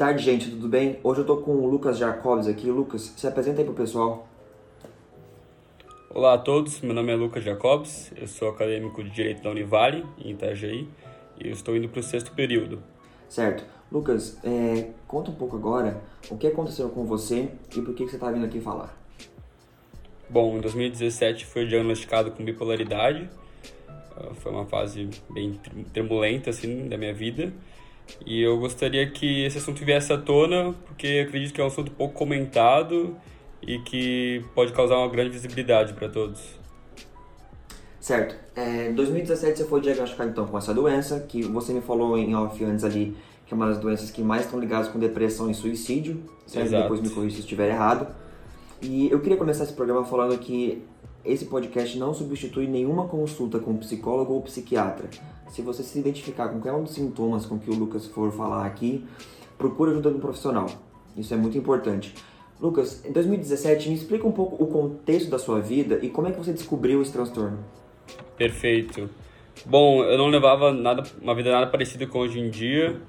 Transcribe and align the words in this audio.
tarde, 0.00 0.24
gente, 0.24 0.48
tudo 0.48 0.66
bem? 0.66 0.98
Hoje 1.04 1.20
eu 1.20 1.26
tô 1.26 1.36
com 1.36 1.50
o 1.50 1.68
Lucas 1.68 1.98
Jacobs 1.98 2.48
aqui. 2.48 2.70
Lucas, 2.70 3.12
se 3.14 3.26
apresenta 3.26 3.60
aí 3.60 3.66
pro 3.66 3.74
pessoal. 3.74 4.26
Olá 6.08 6.32
a 6.32 6.38
todos, 6.38 6.80
meu 6.80 6.94
nome 6.94 7.12
é 7.12 7.14
Lucas 7.16 7.44
Jacobs, 7.44 8.10
eu 8.16 8.26
sou 8.26 8.48
acadêmico 8.48 9.04
de 9.04 9.10
Direito 9.10 9.42
da 9.42 9.50
Univale, 9.50 10.06
em 10.18 10.30
Itajaí, 10.30 10.88
e 11.38 11.48
eu 11.48 11.52
estou 11.52 11.76
indo 11.76 11.86
para 11.86 12.00
o 12.00 12.02
sexto 12.02 12.32
período. 12.32 12.82
Certo. 13.28 13.62
Lucas, 13.92 14.38
é, 14.42 14.88
conta 15.06 15.30
um 15.30 15.34
pouco 15.34 15.56
agora 15.56 16.00
o 16.30 16.38
que 16.38 16.46
aconteceu 16.46 16.88
com 16.88 17.04
você 17.04 17.50
e 17.76 17.82
por 17.82 17.92
que 17.92 18.08
você 18.08 18.16
está 18.16 18.30
vindo 18.30 18.46
aqui 18.46 18.58
falar. 18.58 18.98
Bom, 20.30 20.56
em 20.56 20.60
2017 20.62 21.44
fui 21.44 21.66
diagnosticado 21.66 22.30
com 22.30 22.42
bipolaridade, 22.42 23.28
ah, 24.16 24.32
foi 24.36 24.50
uma 24.50 24.64
fase 24.64 25.10
bem 25.28 25.60
turbulenta 25.92 26.48
assim 26.48 26.88
da 26.88 26.96
minha 26.96 27.12
vida, 27.12 27.52
e 28.24 28.40
eu 28.40 28.58
gostaria 28.58 29.08
que 29.10 29.44
esse 29.44 29.58
assunto 29.58 29.84
viesse 29.84 30.12
à 30.12 30.18
tona, 30.18 30.74
porque 30.86 31.24
acredito 31.26 31.52
que 31.54 31.60
é 31.60 31.64
um 31.64 31.68
assunto 31.68 31.90
pouco 31.90 32.14
comentado 32.14 33.16
e 33.62 33.78
que 33.80 34.44
pode 34.54 34.72
causar 34.72 34.96
uma 34.96 35.08
grande 35.08 35.30
visibilidade 35.30 35.92
para 35.92 36.08
todos. 36.08 36.40
Certo. 38.00 38.34
É, 38.56 38.88
em 38.88 38.94
2017 38.94 39.58
você 39.58 39.64
foi 39.64 39.80
diagnosticado 39.80 40.30
então 40.30 40.46
com 40.46 40.56
essa 40.56 40.72
doença, 40.72 41.20
que 41.20 41.42
você 41.42 41.72
me 41.72 41.80
falou 41.80 42.16
em 42.16 42.34
off 42.34 42.64
antes 42.64 42.84
ali, 42.84 43.16
que 43.46 43.52
é 43.52 43.56
uma 43.56 43.66
das 43.66 43.78
doenças 43.78 44.10
que 44.10 44.22
mais 44.22 44.44
estão 44.44 44.58
ligadas 44.58 44.88
com 44.88 44.98
depressão 44.98 45.50
e 45.50 45.54
suicídio. 45.54 46.22
Certo? 46.46 46.66
Exato. 46.66 46.82
Depois 46.82 47.00
me 47.00 47.10
corrija 47.10 47.36
se 47.36 47.42
estiver 47.42 47.68
errado. 47.68 48.06
E 48.80 49.10
eu 49.10 49.20
queria 49.20 49.36
começar 49.36 49.64
esse 49.64 49.74
programa 49.74 50.04
falando 50.04 50.38
que 50.38 50.82
esse 51.24 51.46
podcast 51.46 51.98
não 51.98 52.14
substitui 52.14 52.66
nenhuma 52.66 53.06
consulta 53.06 53.58
com 53.58 53.76
psicólogo 53.76 54.32
ou 54.32 54.42
psiquiatra. 54.42 55.08
Se 55.48 55.62
você 55.62 55.82
se 55.82 55.98
identificar 55.98 56.48
com 56.48 56.60
qualquer 56.60 56.72
um 56.72 56.84
dos 56.84 56.94
sintomas 56.94 57.44
com 57.44 57.58
que 57.58 57.70
o 57.70 57.74
Lucas 57.74 58.06
for 58.06 58.32
falar 58.32 58.64
aqui, 58.66 59.04
procure 59.58 59.90
ajuda 59.90 60.10
de 60.10 60.16
um 60.16 60.20
profissional. 60.20 60.66
Isso 61.16 61.34
é 61.34 61.36
muito 61.36 61.58
importante. 61.58 62.14
Lucas, 62.60 63.04
em 63.04 63.12
2017, 63.12 63.88
me 63.88 63.94
explica 63.94 64.26
um 64.26 64.32
pouco 64.32 64.62
o 64.62 64.66
contexto 64.66 65.30
da 65.30 65.38
sua 65.38 65.60
vida 65.60 65.98
e 66.02 66.10
como 66.10 66.28
é 66.28 66.30
que 66.30 66.38
você 66.38 66.52
descobriu 66.52 67.00
esse 67.02 67.12
transtorno. 67.12 67.58
Perfeito. 68.36 69.08
Bom, 69.66 70.02
eu 70.04 70.16
não 70.16 70.28
levava 70.28 70.72
nada, 70.72 71.02
uma 71.20 71.34
vida 71.34 71.50
nada 71.50 71.66
parecida 71.66 72.06
com 72.06 72.18
hoje 72.18 72.38
em 72.38 72.48
dia. 72.48 73.00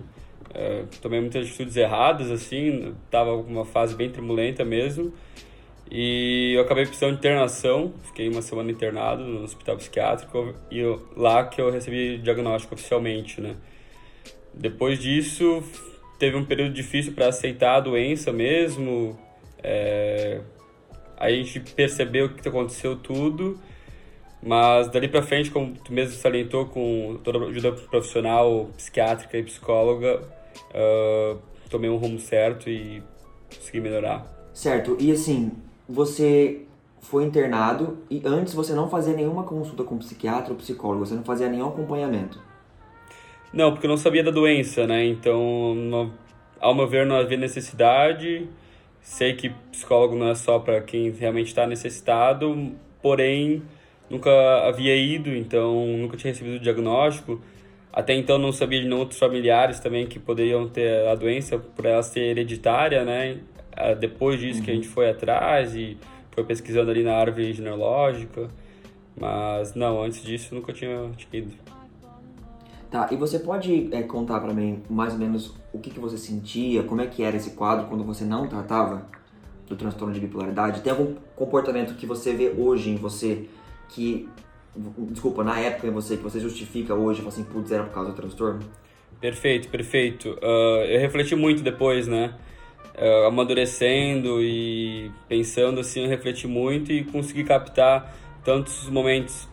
É, 0.53 0.83
tomei 1.01 1.19
muitas 1.21 1.45
atitudes 1.45 1.77
erradas, 1.77 2.29
assim, 2.29 2.93
tava 3.09 3.41
com 3.41 3.49
uma 3.49 3.65
fase 3.65 3.95
bem 3.95 4.09
turbulenta 4.09 4.65
mesmo. 4.65 5.13
E 5.93 6.53
eu 6.55 6.61
acabei 6.61 6.85
precisando 6.85 7.11
de 7.11 7.17
internação, 7.17 7.93
fiquei 8.05 8.29
uma 8.29 8.41
semana 8.41 8.71
internado 8.71 9.25
no 9.25 9.43
hospital 9.43 9.75
psiquiátrico 9.75 10.55
e 10.71 10.79
eu, 10.79 11.05
lá 11.17 11.45
que 11.45 11.59
eu 11.59 11.69
recebi 11.69 12.17
diagnóstico 12.17 12.75
oficialmente, 12.75 13.41
né? 13.41 13.57
Depois 14.53 14.99
disso, 14.99 15.61
teve 16.17 16.37
um 16.37 16.45
período 16.45 16.73
difícil 16.73 17.11
para 17.11 17.27
aceitar 17.27 17.75
a 17.75 17.79
doença 17.81 18.31
mesmo, 18.31 19.19
é, 19.61 20.39
a 21.17 21.29
gente 21.29 21.59
percebeu 21.59 22.29
que 22.29 22.47
aconteceu 22.47 22.95
tudo, 22.95 23.59
mas 24.41 24.89
dali 24.89 25.09
para 25.09 25.21
frente, 25.21 25.51
como 25.51 25.75
tu 25.75 25.91
mesmo 25.91 26.15
salientou, 26.15 26.67
com 26.67 27.19
toda 27.23 27.37
a 27.37 27.47
ajuda 27.49 27.73
profissional, 27.73 28.69
psiquiátrica 28.77 29.37
e 29.37 29.43
psicóloga, 29.43 30.21
uh, 30.73 31.37
tomei 31.69 31.89
um 31.89 31.97
rumo 31.97 32.19
certo 32.19 32.69
e 32.69 33.03
consegui 33.53 33.81
melhorar. 33.81 34.25
Certo, 34.53 34.97
e 34.99 35.11
assim, 35.11 35.51
você 35.91 36.61
foi 37.01 37.23
internado 37.23 37.97
e 38.09 38.21
antes 38.25 38.53
você 38.53 38.73
não 38.73 38.89
fazia 38.89 39.13
nenhuma 39.13 39.43
consulta 39.43 39.83
com 39.83 39.97
psiquiatra 39.97 40.51
ou 40.51 40.57
psicólogo, 40.57 41.05
você 41.05 41.15
não 41.15 41.23
fazia 41.23 41.49
nenhum 41.49 41.67
acompanhamento? 41.67 42.39
Não, 43.51 43.71
porque 43.71 43.85
eu 43.85 43.89
não 43.89 43.97
sabia 43.97 44.23
da 44.23 44.31
doença, 44.31 44.87
né? 44.87 45.05
Então, 45.05 45.75
não, 45.75 46.13
ao 46.59 46.73
meu 46.73 46.87
ver, 46.87 47.05
não 47.05 47.17
havia 47.17 47.37
necessidade 47.37 48.47
Sei 49.01 49.33
que 49.33 49.49
psicólogo 49.71 50.15
não 50.15 50.29
é 50.29 50.35
só 50.35 50.59
para 50.59 50.79
quem 50.81 51.09
realmente 51.11 51.47
está 51.47 51.65
necessitado, 51.65 52.71
porém 53.01 53.63
nunca 54.09 54.31
havia 54.67 54.95
ido, 54.95 55.35
então 55.35 55.85
nunca 55.97 56.15
tinha 56.15 56.31
recebido 56.31 56.57
o 56.57 56.59
diagnóstico. 56.59 57.41
Até 57.91 58.13
então 58.13 58.37
não 58.37 58.51
sabia 58.51 58.81
de 58.81 58.89
outros 58.93 59.19
familiares 59.19 59.79
também 59.79 60.05
que 60.05 60.19
poderiam 60.19 60.69
ter 60.69 61.07
a 61.07 61.15
doença 61.15 61.57
por 61.57 61.85
ela 61.85 62.03
ser 62.03 62.21
hereditária, 62.21 63.03
né? 63.03 63.39
Ah, 63.75 63.93
depois 63.93 64.39
disso 64.39 64.59
uhum. 64.59 64.65
que 64.65 64.71
a 64.71 64.73
gente 64.73 64.87
foi 64.87 65.09
atrás 65.09 65.75
e 65.75 65.97
foi 66.31 66.43
pesquisando 66.43 66.91
ali 66.91 67.03
na 67.03 67.13
árvore 67.13 67.53
genealógica. 67.53 68.49
Mas 69.19 69.75
não, 69.75 70.01
antes 70.01 70.23
disso 70.23 70.55
nunca 70.55 70.71
tinha, 70.71 71.11
tinha 71.17 71.43
ido. 71.43 71.53
Tá, 72.89 73.07
e 73.09 73.15
você 73.15 73.39
pode 73.39 73.87
é, 73.91 74.03
contar 74.03 74.39
para 74.41 74.53
mim 74.53 74.83
mais 74.89 75.13
ou 75.13 75.19
menos 75.19 75.55
o 75.71 75.79
que, 75.79 75.89
que 75.89 75.99
você 75.99 76.17
sentia, 76.17 76.83
como 76.83 76.99
é 76.99 77.07
que 77.07 77.23
era 77.23 77.37
esse 77.37 77.51
quadro 77.51 77.87
quando 77.87 78.03
você 78.03 78.25
não 78.25 78.47
tratava 78.47 79.07
do 79.65 79.77
transtorno 79.77 80.13
de 80.13 80.19
bipolaridade? 80.19 80.81
Tem 80.81 80.91
algum 80.91 81.15
comportamento 81.35 81.95
que 81.95 82.05
você 82.05 82.33
vê 82.33 82.53
hoje 82.57 82.89
em 82.89 82.97
você 82.97 83.47
que, 83.87 84.27
desculpa, 85.09 85.41
na 85.41 85.57
época 85.57 85.87
em 85.87 85.91
você, 85.91 86.17
que 86.17 86.23
você 86.23 86.39
justifica 86.39 86.93
hoje, 86.93 87.19
fala 87.19 87.29
assim, 87.29 87.45
putz, 87.45 87.71
era 87.71 87.83
por 87.83 87.93
causa 87.93 88.11
do 88.11 88.15
transtorno? 88.15 88.59
Perfeito, 89.21 89.69
perfeito. 89.69 90.31
Uh, 90.41 90.83
eu 90.89 90.99
refleti 90.99 91.33
muito 91.33 91.63
depois, 91.63 92.07
né? 92.07 92.35
Uh, 93.01 93.25
amadurecendo 93.25 94.39
e 94.43 95.09
pensando 95.27 95.79
assim, 95.79 96.03
eu 96.03 96.07
refleti 96.07 96.45
muito 96.45 96.91
e 96.91 97.03
consegui 97.03 97.43
captar 97.43 98.15
tantos 98.43 98.87
momentos 98.89 99.49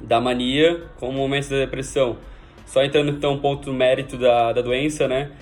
da 0.00 0.20
mania 0.20 0.84
como 0.96 1.18
momentos 1.18 1.48
da 1.48 1.56
depressão. 1.56 2.16
Só 2.64 2.84
entrando 2.84 3.10
então 3.10 3.32
um 3.32 3.38
ponto 3.38 3.72
no 3.72 3.76
mérito 3.76 4.16
da, 4.16 4.52
da 4.52 4.62
doença, 4.62 5.08
né? 5.08 5.32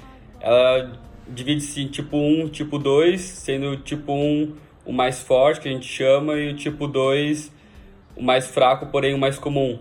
Ela 0.41 0.93
divide-se 1.29 1.83
em 1.83 1.89
tipo 1.89 2.17
1 2.17 2.49
tipo 2.49 2.79
2, 2.79 3.21
sendo 3.21 3.73
o 3.73 3.77
tipo 3.77 4.13
1 4.13 4.55
o 4.87 4.93
mais 4.93 5.23
forte, 5.23 5.61
que 5.61 5.69
a 5.69 5.73
gente 5.73 5.87
chama, 5.87 6.37
e 6.37 6.51
o 6.51 6.57
tipo 6.57 6.87
2 6.87 7.53
o 8.17 8.23
mais 8.23 8.47
fraco, 8.47 8.87
porém 8.87 9.15
o 9.15 9.19
mais 9.19 9.39
comum. 9.39 9.79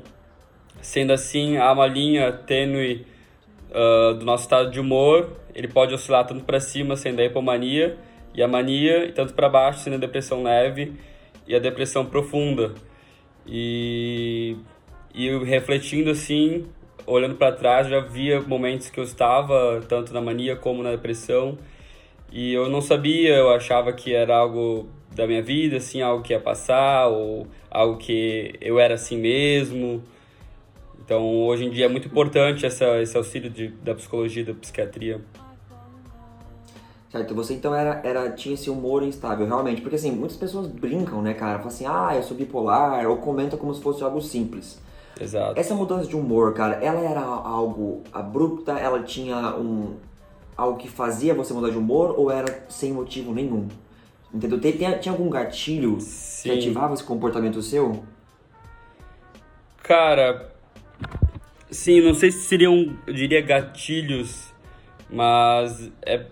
Sendo 0.82 1.14
assim, 1.14 1.58
há 1.58 1.72
uma 1.72 1.86
linha 1.86 2.32
tênue 2.32 3.06
uh, 3.70 4.14
do 4.16 4.26
nosso 4.26 4.44
estado 4.44 4.72
de 4.72 4.80
humor, 4.80 5.30
ele 5.54 5.68
pode 5.68 5.94
oscilar 5.94 6.26
tanto 6.26 6.44
para 6.44 6.60
cima, 6.60 6.96
sendo 6.96 7.20
a 7.20 7.26
hipomania, 7.26 7.98
e 8.34 8.42
a 8.42 8.48
mania, 8.48 9.06
e 9.06 9.12
tanto 9.12 9.34
para 9.34 9.48
baixo, 9.48 9.80
sendo 9.80 9.96
a 9.96 10.00
depressão 10.00 10.44
leve 10.44 10.94
e 11.48 11.56
a 11.56 11.60
depressão 11.60 12.06
profunda. 12.06 12.74
E, 13.46 14.56
e 15.14 15.30
refletindo 15.46 16.10
assim, 16.10 16.66
olhando 17.06 17.36
para 17.36 17.52
trás, 17.52 17.88
já 17.88 18.00
via 18.00 18.42
momentos 18.42 18.90
que 18.90 19.00
eu 19.00 19.04
estava 19.04 19.82
tanto 19.88 20.14
na 20.14 20.22
mania 20.22 20.56
como 20.56 20.82
na 20.82 20.92
depressão 20.92 21.58
e 22.36 22.52
eu 22.52 22.68
não 22.68 22.82
sabia, 22.82 23.36
eu 23.36 23.52
achava 23.52 23.94
que 23.94 24.12
era 24.12 24.36
algo 24.36 24.90
da 25.14 25.28
minha 25.28 25.44
vida, 25.44 25.78
assim, 25.78 26.02
algo 26.02 26.24
que 26.24 26.34
ia 26.34 26.40
passar 26.40 27.08
ou 27.08 27.46
algo 27.70 27.98
que 27.98 28.56
eu 28.60 28.80
era 28.80 28.96
assim 28.96 29.20
mesmo. 29.20 30.04
Então, 31.00 31.24
hoje 31.44 31.66
em 31.66 31.70
dia 31.70 31.86
é 31.86 31.88
muito 31.88 32.08
importante 32.08 32.66
essa, 32.66 33.00
esse 33.00 33.16
auxílio 33.16 33.52
de, 33.52 33.68
da 33.68 33.94
psicologia, 33.94 34.44
da 34.44 34.54
psiquiatria. 34.56 35.22
Certo, 37.14 37.36
você 37.36 37.54
então 37.54 37.76
era, 37.76 38.02
era, 38.04 38.32
tinha 38.32 38.56
esse 38.56 38.72
humor 38.72 39.04
instável, 39.04 39.46
realmente. 39.46 39.82
Porque 39.82 39.98
assim, 39.98 40.10
muitas 40.10 40.36
pessoas 40.36 40.66
brincam, 40.66 41.22
né, 41.22 41.36
cara? 41.36 41.60
Falam 41.60 41.68
assim, 41.68 41.86
ah, 41.86 42.10
eu 42.16 42.24
sou 42.24 42.36
bipolar, 42.36 43.08
ou 43.08 43.18
comentam 43.18 43.60
como 43.60 43.72
se 43.72 43.84
fosse 43.84 44.04
algo 44.04 44.20
simples. 44.20 44.82
Exato. 45.22 45.54
Essa 45.60 45.76
mudança 45.76 46.10
de 46.10 46.16
humor, 46.16 46.56
cara, 46.56 46.84
ela 46.84 47.00
era 47.02 47.22
algo 47.22 48.02
abrupta? 48.12 48.72
Ela 48.72 49.04
tinha 49.04 49.56
um 49.56 49.96
algo 50.58 50.80
que 50.80 50.90
fazia 50.90 51.36
você 51.36 51.54
mudar 51.54 51.70
de 51.70 51.78
humor 51.78 52.16
ou 52.18 52.32
era 52.32 52.66
sem 52.68 52.92
motivo 52.92 53.32
nenhum? 53.32 53.68
Entendeu? 54.34 54.60
Tinha, 54.60 54.98
tinha 54.98 55.14
algum 55.14 55.30
gatilho 55.30 56.02
Sim. 56.02 56.50
que 56.50 56.58
ativava 56.58 56.96
esse 56.96 57.04
comportamento 57.04 57.62
seu? 57.62 58.04
Cara, 59.84 60.52
sim, 61.70 62.02
não 62.02 62.16
sei 62.16 62.32
se 62.32 62.40
seriam, 62.40 62.98
eu 63.06 63.14
diria, 63.14 63.42
gatilhos, 63.42 64.52
mas 65.12 65.92
é, 66.02 66.26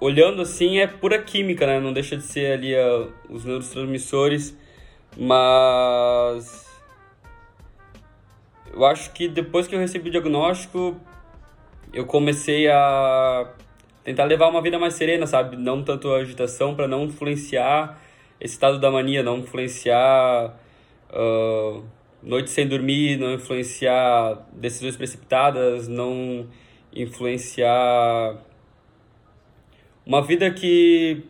olhando 0.00 0.42
assim 0.42 0.78
é 0.78 0.86
pura 0.86 1.22
química, 1.22 1.66
né? 1.66 1.78
Não 1.78 1.92
deixa 1.92 2.16
de 2.16 2.22
ser 2.22 2.52
ali 2.52 2.74
uh, 2.74 3.12
os 3.28 3.44
neurotransmissores, 3.44 4.56
mas 5.16 6.66
eu 8.72 8.84
acho 8.86 9.12
que 9.12 9.28
depois 9.28 9.66
que 9.66 9.74
eu 9.74 9.78
recebi 9.78 10.08
o 10.08 10.12
diagnóstico, 10.12 10.96
eu 11.92 12.06
comecei 12.06 12.68
a 12.68 13.52
tentar 14.02 14.24
levar 14.24 14.48
uma 14.48 14.62
vida 14.62 14.78
mais 14.78 14.94
serena, 14.94 15.26
sabe? 15.26 15.56
Não 15.56 15.82
tanto 15.82 16.10
a 16.12 16.18
agitação 16.18 16.74
para 16.74 16.88
não 16.88 17.04
influenciar 17.04 18.00
esse 18.40 18.54
estado 18.54 18.78
da 18.78 18.90
mania, 18.90 19.22
não 19.22 19.38
influenciar 19.38 20.56
uh, 21.10 21.84
noite 22.22 22.50
sem 22.50 22.66
dormir, 22.66 23.18
não 23.18 23.34
influenciar 23.34 24.46
decisões 24.52 24.96
precipitadas, 24.96 25.88
não 25.88 26.46
influenciar 26.94 28.36
uma 30.06 30.22
vida 30.22 30.50
que 30.50 31.24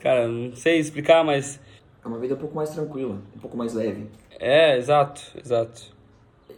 cara, 0.00 0.26
não 0.26 0.54
sei 0.54 0.78
explicar, 0.78 1.24
mas 1.24 1.60
é 2.04 2.08
uma 2.08 2.18
vida 2.18 2.34
um 2.34 2.38
pouco 2.38 2.56
mais 2.56 2.70
tranquila, 2.70 3.18
um 3.36 3.38
pouco 3.38 3.56
mais 3.56 3.74
leve. 3.74 4.08
É, 4.38 4.76
exato, 4.76 5.22
exato. 5.38 5.94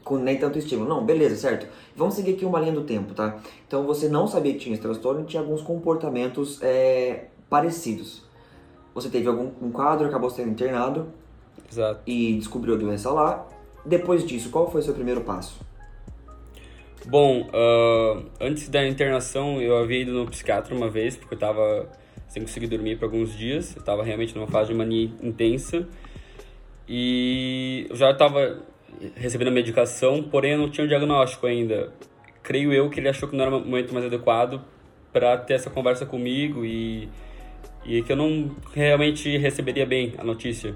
com 0.03 0.17
nem 0.17 0.39
tanto 0.39 0.59
estímulo. 0.59 0.89
Não, 0.89 1.05
beleza, 1.05 1.37
certo. 1.37 1.67
Vamos 1.95 2.15
seguir 2.15 2.35
aqui 2.35 2.45
uma 2.45 2.59
linha 2.59 2.73
do 2.73 2.85
tempo, 2.85 3.13
tá? 3.13 3.39
Então 3.67 3.85
você 3.85 4.09
não 4.09 4.27
sabia 4.27 4.53
que 4.55 4.61
tinha 4.61 4.73
esse 4.73 4.83
transtorno 4.83 5.21
e 5.21 5.25
tinha 5.25 5.43
alguns 5.43 5.61
comportamentos 5.61 6.63
é, 6.63 7.27
parecidos. 7.51 8.23
Você 8.95 9.11
teve 9.11 9.29
algum 9.29 9.51
um 9.61 9.71
quadro, 9.71 10.07
acabou 10.07 10.31
sendo 10.31 10.51
internado. 10.51 11.09
Exato. 11.71 12.01
E 12.07 12.37
descobriu 12.39 12.75
a 12.75 12.79
doença 12.79 13.11
lá. 13.11 13.47
Depois 13.85 14.25
disso, 14.25 14.51
qual 14.51 14.71
foi 14.71 14.81
o 14.81 14.85
seu 14.85 14.95
primeiro 14.95 15.21
passo? 15.23 15.61
Bom, 17.07 17.43
uh, 17.43 18.25
antes 18.41 18.69
da 18.71 18.87
internação 18.87 19.61
eu 19.61 19.77
havia 19.77 20.01
ido 20.01 20.13
no 20.13 20.27
psiquiatra 20.27 20.75
uma 20.75 20.89
vez, 20.89 21.17
porque 21.17 21.35
eu 21.35 21.37
estava 21.37 21.87
sem 22.29 22.43
conseguir 22.43 22.67
dormir 22.67 22.97
por 22.97 23.05
alguns 23.05 23.37
dias. 23.37 23.77
Eu 23.77 23.81
estava 23.81 24.03
realmente 24.03 24.35
numa 24.35 24.47
fase 24.47 24.73
de 24.73 24.75
mania 24.75 25.11
intensa. 25.23 25.87
E 26.89 27.87
eu 27.91 27.97
já 27.97 28.11
estava 28.11 28.63
recebendo 29.17 29.49
a 29.49 29.51
medicação, 29.51 30.23
porém 30.23 30.53
eu 30.53 30.59
não 30.59 30.71
tinha 30.71 30.85
um 30.85 30.89
diagnóstico 30.89 31.47
ainda. 31.47 31.93
Creio 32.43 32.73
eu 32.73 32.89
que 32.89 33.01
ele 33.01 33.09
achou 33.09 33.29
que 33.29 33.37
não 33.37 33.45
era 33.45 33.57
o 33.57 33.61
momento 33.61 33.93
mais 33.93 34.07
adequado 34.07 34.63
para 35.13 35.37
ter 35.37 35.55
essa 35.55 35.71
conversa 35.71 36.07
comigo 36.07 36.65
e, 36.65 37.09
e 37.85 38.03
que 38.03 38.13
eu 38.13 38.17
não 38.17 38.57
realmente 38.73 39.37
receberia 39.37 39.85
bem 39.87 40.15
a 40.19 40.25
notícia. 40.25 40.75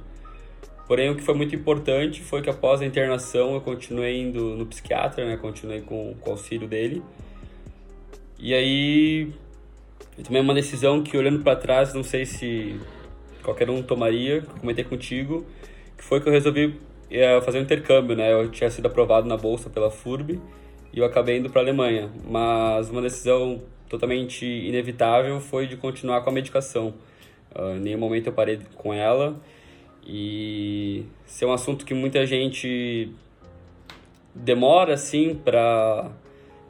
Porém, 0.88 1.10
o 1.10 1.14
que 1.14 1.22
foi 1.22 1.34
muito 1.34 1.54
importante 1.54 2.22
foi 2.22 2.40
que 2.40 2.48
após 2.48 2.80
a 2.80 2.86
internação 2.86 3.52
eu 3.52 3.60
continuei 3.60 4.22
indo 4.22 4.56
no 4.56 4.64
psiquiatra, 4.64 5.22
né? 5.26 5.36
Continuei 5.36 5.82
com, 5.82 6.14
com 6.18 6.30
o 6.30 6.32
auxílio 6.32 6.66
dele. 6.66 7.02
E 8.38 8.54
aí 8.54 9.30
eu 10.16 10.24
tomei 10.24 10.40
uma 10.40 10.54
decisão 10.54 11.02
que 11.02 11.14
olhando 11.14 11.42
para 11.44 11.54
trás, 11.56 11.92
não 11.92 12.02
sei 12.02 12.24
se 12.24 12.80
qualquer 13.42 13.68
um 13.68 13.82
tomaria, 13.82 14.42
comentei 14.60 14.82
contigo, 14.82 15.44
que 15.94 16.02
foi 16.02 16.22
que 16.22 16.28
eu 16.28 16.32
resolvi 16.32 16.80
é, 17.10 17.38
fazer 17.42 17.58
um 17.58 17.62
intercâmbio, 17.62 18.16
né? 18.16 18.32
Eu 18.32 18.50
tinha 18.50 18.70
sido 18.70 18.86
aprovado 18.86 19.28
na 19.28 19.36
bolsa 19.36 19.68
pela 19.68 19.90
FURB 19.90 20.40
e 20.90 20.98
eu 20.98 21.04
acabei 21.04 21.36
indo 21.36 21.50
para 21.50 21.60
a 21.60 21.64
Alemanha. 21.64 22.10
Mas 22.24 22.88
uma 22.88 23.02
decisão 23.02 23.62
totalmente 23.90 24.46
inevitável 24.46 25.38
foi 25.38 25.66
de 25.66 25.76
continuar 25.76 26.22
com 26.22 26.30
a 26.30 26.32
medicação. 26.32 26.94
Uh, 27.54 27.76
em 27.76 27.80
nenhum 27.80 27.98
momento 27.98 28.28
eu 28.28 28.32
parei 28.32 28.58
com 28.74 28.94
ela 28.94 29.38
e 30.06 31.04
ser 31.26 31.44
é 31.44 31.48
um 31.48 31.52
assunto 31.52 31.84
que 31.84 31.94
muita 31.94 32.24
gente 32.26 33.12
demora 34.34 34.94
assim 34.94 35.34
para 35.34 36.10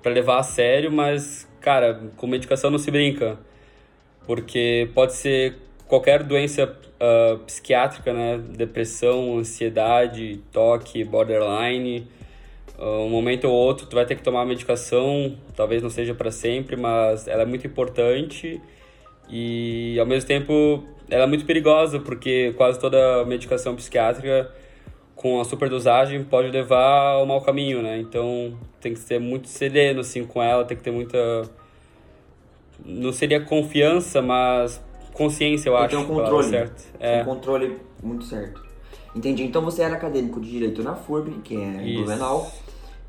para 0.03 0.13
levar 0.13 0.39
a 0.39 0.43
sério, 0.43 0.93
mas 0.93 1.49
cara, 1.61 2.01
com 2.17 2.27
medicação 2.27 2.71
não 2.71 2.79
se 2.79 2.91
brinca, 2.91 3.39
porque 4.27 4.89
pode 4.95 5.15
ser 5.15 5.57
qualquer 5.87 6.23
doença 6.23 6.65
uh, 6.65 7.39
psiquiátrica, 7.41 8.13
né, 8.13 8.39
depressão, 8.39 9.39
ansiedade, 9.39 10.41
toque, 10.53 11.03
borderline, 11.03 12.07
uh, 12.79 13.05
um 13.05 13.09
momento 13.09 13.47
ou 13.49 13.53
outro 13.53 13.87
tu 13.87 13.97
vai 13.97 14.07
ter 14.07 14.15
que 14.15 14.23
tomar 14.23 14.45
medicação, 14.45 15.37
talvez 15.57 15.83
não 15.83 15.91
seja 15.91 16.15
para 16.15 16.31
sempre, 16.31 16.77
mas 16.77 17.27
ela 17.27 17.43
é 17.43 17.47
muito 17.47 17.67
importante 17.67 18.61
e 19.29 19.99
ao 19.99 20.07
mesmo 20.07 20.27
tempo 20.27 20.85
ela 21.11 21.25
é 21.25 21.27
muito 21.27 21.45
perigosa, 21.45 21.99
porque 21.99 22.53
quase 22.57 22.79
toda 22.79 23.25
medicação 23.25 23.75
psiquiátrica 23.75 24.51
com 25.15 25.41
a 25.41 25.45
superdosagem 25.45 26.23
pode 26.23 26.49
levar 26.49 27.15
ao 27.15 27.27
mau 27.27 27.41
caminho, 27.41 27.83
né? 27.83 27.99
Então 27.99 28.57
tem 28.81 28.93
que 28.93 29.01
ser 29.01 29.19
muito 29.19 29.49
sereno 29.49 30.01
assim 30.01 30.25
com 30.25 30.43
ela, 30.43 30.65
tem 30.65 30.77
que 30.77 30.83
ter 30.83 30.91
muita 30.91 31.19
não 32.85 33.13
seria 33.13 33.41
confiança, 33.41 34.23
mas 34.23 34.81
consciência, 35.13 35.69
eu 35.69 35.75
tem 35.75 35.85
acho. 35.85 35.97
Tem 35.97 36.05
um 36.05 36.07
controle, 36.07 36.49
certo. 36.49 36.85
É. 37.01 37.23
Um 37.23 37.25
controle 37.25 37.77
muito 38.03 38.25
certo. 38.25 38.63
Entendi. 39.15 39.43
Então 39.43 39.63
você 39.63 39.83
era 39.83 39.95
acadêmico 39.95 40.41
de 40.41 40.51
direito 40.51 40.83
na 40.83 40.95
FURB, 40.95 41.41
que 41.43 41.57
é 41.57 41.83
em 41.83 41.95
Blumenau, 41.97 42.51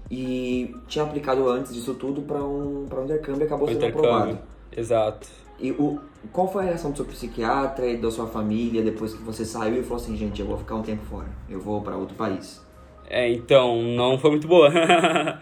e 0.10 0.75
tinha 0.88 1.06
aplicado 1.06 1.48
antes 1.48 1.74
disso 1.74 1.94
tudo 1.94 2.22
para 2.24 2.44
um 2.44 2.86
para 2.89 3.01
um 3.01 3.06
intercâmbio 3.06 3.44
e 3.44 3.45
acabou 3.45 3.68
o 3.68 3.72
sendo 3.72 3.86
aprovado. 3.86 4.39
Exato. 4.75 5.27
E 5.60 5.72
o, 5.72 6.00
qual 6.31 6.51
foi 6.51 6.63
a 6.63 6.66
reação 6.68 6.92
do 6.92 6.98
seu 6.98 7.06
psiquiatra 7.06 7.88
e 7.88 7.98
da 7.98 8.12
sua 8.12 8.27
família 8.27 8.81
depois 8.81 9.13
que 9.13 9.24
você 9.24 9.45
saiu 9.45 9.80
e 9.80 9.83
falou 9.83 9.98
assim, 9.98 10.18
gente, 10.18 10.42
eu 10.42 10.48
vou 10.48 10.57
ficar 10.57 10.75
um 10.75 10.81
tempo 10.81 11.04
fora, 11.06 11.27
eu 11.50 11.60
vou 11.60 11.81
para 11.81 11.95
outro 11.95 12.16
país? 12.16 12.62
É, 13.10 13.30
então, 13.30 13.81
não 13.81 14.18
foi 14.19 14.31
muito 14.31 14.48
boa. 14.48 14.69
uh, 14.69 14.74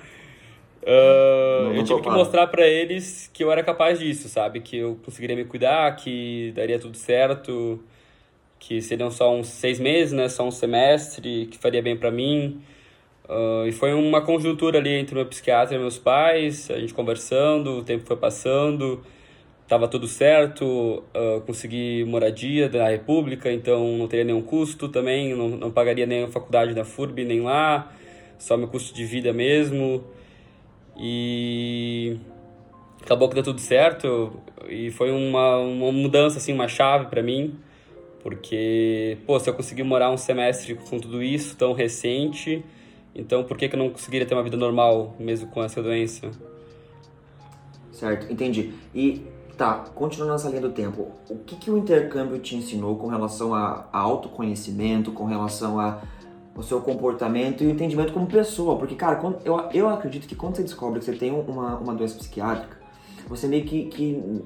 não, 0.85 1.69
não 1.69 1.75
eu 1.75 1.83
tive 1.83 2.01
que 2.01 2.09
mostrar 2.09 2.47
para 2.47 2.65
eles 2.65 3.29
que 3.33 3.43
eu 3.43 3.51
era 3.51 3.63
capaz 3.63 3.99
disso, 3.99 4.29
sabe? 4.29 4.61
Que 4.61 4.77
eu 4.77 4.97
conseguiria 5.03 5.35
me 5.35 5.43
cuidar, 5.43 5.93
que 5.95 6.53
daria 6.55 6.79
tudo 6.79 6.95
certo, 6.95 7.83
que 8.59 8.81
seriam 8.81 9.11
só 9.11 9.35
uns 9.35 9.47
seis 9.47 9.79
meses, 9.79 10.13
né? 10.13 10.29
Só 10.29 10.47
um 10.47 10.51
semestre, 10.51 11.47
que 11.51 11.57
faria 11.57 11.81
bem 11.81 11.97
para 11.97 12.11
mim. 12.11 12.61
Uh, 13.27 13.67
e 13.67 13.73
foi 13.73 13.93
uma 13.93 14.21
conjuntura 14.21 14.77
ali 14.77 14.91
entre 14.91 15.13
o 15.13 15.17
meu 15.17 15.25
psiquiatra 15.25 15.75
e 15.75 15.79
meus 15.79 15.97
pais, 15.97 16.71
a 16.71 16.79
gente 16.79 16.93
conversando, 16.93 17.79
o 17.79 17.83
tempo 17.83 18.05
foi 18.05 18.15
passando 18.15 19.03
estava 19.67 19.85
tudo 19.85 20.07
certo, 20.07 20.63
uh, 21.13 21.41
consegui 21.41 22.05
moradia 22.05 22.69
da 22.69 22.87
República, 22.87 23.51
então 23.51 23.97
não 23.97 24.07
teria 24.07 24.23
nenhum 24.23 24.41
custo 24.41 24.87
também, 24.87 25.35
não, 25.35 25.49
não 25.49 25.69
pagaria 25.69 26.05
nem 26.05 26.23
a 26.23 26.27
faculdade 26.29 26.73
da 26.73 26.85
FURB, 26.85 27.25
nem 27.25 27.41
lá, 27.41 27.91
só 28.39 28.55
meu 28.55 28.69
custo 28.69 28.95
de 28.95 29.03
vida 29.03 29.33
mesmo. 29.33 30.05
E 30.97 32.17
acabou 33.03 33.27
que 33.27 33.35
deu 33.35 33.43
tudo 33.43 33.59
certo 33.59 34.39
e 34.69 34.89
foi 34.89 35.11
uma, 35.11 35.57
uma 35.57 35.91
mudança, 35.91 36.37
assim, 36.37 36.53
uma 36.53 36.69
chave 36.69 37.07
para 37.07 37.21
mim, 37.21 37.59
porque, 38.23 39.17
pô, 39.25 39.37
se 39.37 39.49
eu 39.49 39.53
conseguir 39.53 39.83
morar 39.83 40.09
um 40.11 40.17
semestre 40.17 40.75
com 40.75 40.97
tudo 40.97 41.21
isso 41.21 41.57
tão 41.57 41.73
recente, 41.73 42.63
então 43.13 43.43
por 43.43 43.57
que, 43.57 43.67
que 43.67 43.75
eu 43.75 43.79
não 43.79 43.89
conseguiria 43.89 44.25
ter 44.25 44.33
uma 44.33 44.43
vida 44.43 44.55
normal 44.55 45.13
mesmo 45.19 45.49
com 45.49 45.61
essa 45.61 45.83
doença? 45.83 46.31
Certo, 47.91 48.31
entendi. 48.31 48.71
E 48.95 49.23
Tá, 49.57 49.85
continuando 49.95 50.33
nessa 50.33 50.49
linha 50.49 50.61
do 50.61 50.69
tempo, 50.69 51.07
o 51.27 51.37
que, 51.39 51.55
que 51.55 51.71
o 51.71 51.77
intercâmbio 51.79 52.37
te 52.37 52.55
ensinou 52.55 52.95
com 52.95 53.07
relação 53.07 53.55
a, 53.55 53.87
a 53.91 53.97
autoconhecimento, 53.97 55.11
com 55.11 55.25
relação 55.25 55.79
a 55.79 55.99
o 56.55 56.63
seu 56.63 56.79
comportamento 56.79 57.63
e 57.63 57.67
o 57.67 57.69
entendimento 57.71 58.13
como 58.13 58.27
pessoa? 58.27 58.77
Porque, 58.77 58.93
cara, 58.93 59.15
quando, 59.15 59.39
eu, 59.43 59.57
eu 59.73 59.89
acredito 59.89 60.27
que 60.27 60.35
quando 60.35 60.55
você 60.55 60.63
descobre 60.63 60.99
que 60.99 61.05
você 61.05 61.13
tem 61.13 61.31
uma, 61.31 61.77
uma 61.77 61.95
doença 61.95 62.15
psiquiátrica, 62.17 62.77
você 63.27 63.47
meio 63.47 63.65
que, 63.65 63.85
que 63.85 64.43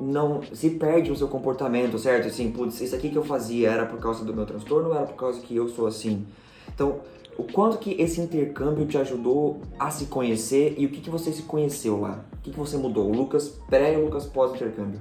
não 0.00 0.40
se 0.54 0.70
perde 0.70 1.12
o 1.12 1.16
seu 1.16 1.28
comportamento, 1.28 1.98
certo? 1.98 2.28
Assim, 2.28 2.50
putz, 2.50 2.80
isso 2.80 2.96
aqui 2.96 3.10
que 3.10 3.16
eu 3.16 3.24
fazia 3.24 3.70
era 3.70 3.84
por 3.84 3.98
causa 3.98 4.24
do 4.24 4.32
meu 4.32 4.46
transtorno 4.46 4.88
ou 4.88 4.94
era 4.94 5.04
por 5.04 5.16
causa 5.16 5.40
que 5.42 5.54
eu 5.54 5.68
sou 5.68 5.86
assim? 5.86 6.26
Então, 6.74 7.00
o 7.36 7.44
quanto 7.44 7.78
que 7.78 8.00
esse 8.00 8.20
intercâmbio 8.20 8.86
te 8.86 8.96
ajudou 8.98 9.60
a 9.78 9.90
se 9.90 10.06
conhecer 10.06 10.74
e 10.78 10.86
o 10.86 10.88
que, 10.88 11.00
que 11.00 11.10
você 11.10 11.32
se 11.32 11.42
conheceu 11.42 12.00
lá? 12.00 12.24
O 12.32 12.42
que, 12.42 12.50
que 12.50 12.58
você 12.58 12.76
mudou? 12.76 13.10
Lucas 13.10 13.48
pré 13.68 13.94
e 13.94 13.96
Lucas 13.96 14.26
pós-intercâmbio? 14.26 15.00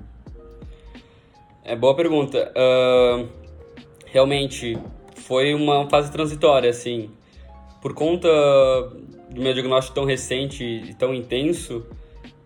É 1.63 1.75
boa 1.75 1.95
pergunta. 1.95 2.51
Uh, 2.55 3.27
realmente, 4.05 4.77
foi 5.15 5.53
uma 5.53 5.89
fase 5.89 6.11
transitória, 6.11 6.69
assim. 6.69 7.11
Por 7.81 7.93
conta 7.93 8.27
do 9.29 9.41
meu 9.41 9.53
diagnóstico 9.53 9.95
tão 9.95 10.05
recente 10.05 10.63
e 10.63 10.93
tão 10.93 11.13
intenso, 11.13 11.85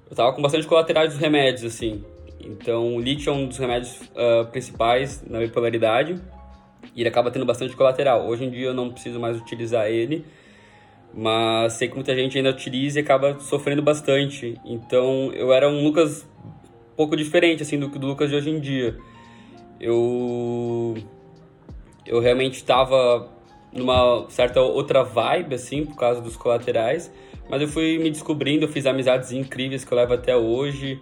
eu 0.10 0.16
tava 0.16 0.34
com 0.34 0.42
bastante 0.42 0.68
colaterais 0.68 1.12
dos 1.14 1.20
remédios, 1.20 1.64
assim. 1.64 2.04
Então, 2.40 2.96
o 2.96 3.00
lítio 3.00 3.32
é 3.32 3.34
um 3.34 3.48
dos 3.48 3.58
remédios 3.58 4.02
uh, 4.02 4.46
principais 4.52 5.24
na 5.28 5.40
bipolaridade 5.40 6.22
e 6.96 7.01
ele 7.01 7.10
acaba 7.10 7.32
tendo 7.32 7.46
bastante 7.46 7.75
colateral. 7.75 8.27
Hoje 8.27 8.46
em 8.46 8.50
dia 8.50 8.67
eu 8.67 8.74
não 8.74 8.89
preciso 8.89 9.20
mais 9.20 9.38
utilizar 9.38 9.88
ele, 9.88 10.25
mas 11.13 11.74
sei 11.74 11.88
que 11.88 11.96
muita 11.96 12.15
gente 12.15 12.38
ainda 12.38 12.50
utiliza 12.50 13.00
e 13.00 13.03
acaba 13.03 13.39
sofrendo 13.39 13.82
bastante. 13.82 14.60
Então 14.65 15.32
eu 15.34 15.51
era 15.53 15.70
um 15.70 15.84
Lucas 15.84 16.27
um 16.94 16.96
pouco 16.96 17.15
diferente 17.15 17.63
assim 17.63 17.79
do, 17.79 17.88
do 17.88 18.08
Lucas 18.08 18.29
de 18.29 18.36
hoje 18.36 18.50
em 18.50 18.60
dia. 18.60 18.98
Eu 19.79 20.96
eu 22.06 22.20
realmente 22.20 22.56
estava 22.56 23.29
numa 23.72 24.25
certa 24.29 24.62
outra 24.62 25.03
vibe 25.03 25.56
assim 25.56 25.86
por 25.86 25.96
causa 25.96 26.22
dos 26.22 26.36
colaterais, 26.36 27.12
mas 27.50 27.62
eu 27.62 27.67
fui 27.67 27.98
me 27.98 28.10
descobrindo, 28.10 28.67
fiz 28.67 28.86
amizades 28.86 29.32
incríveis 29.32 29.86
que 29.86 29.91
eu 29.91 29.98
levo 29.98 30.13
até 30.13 30.36
hoje. 30.36 31.00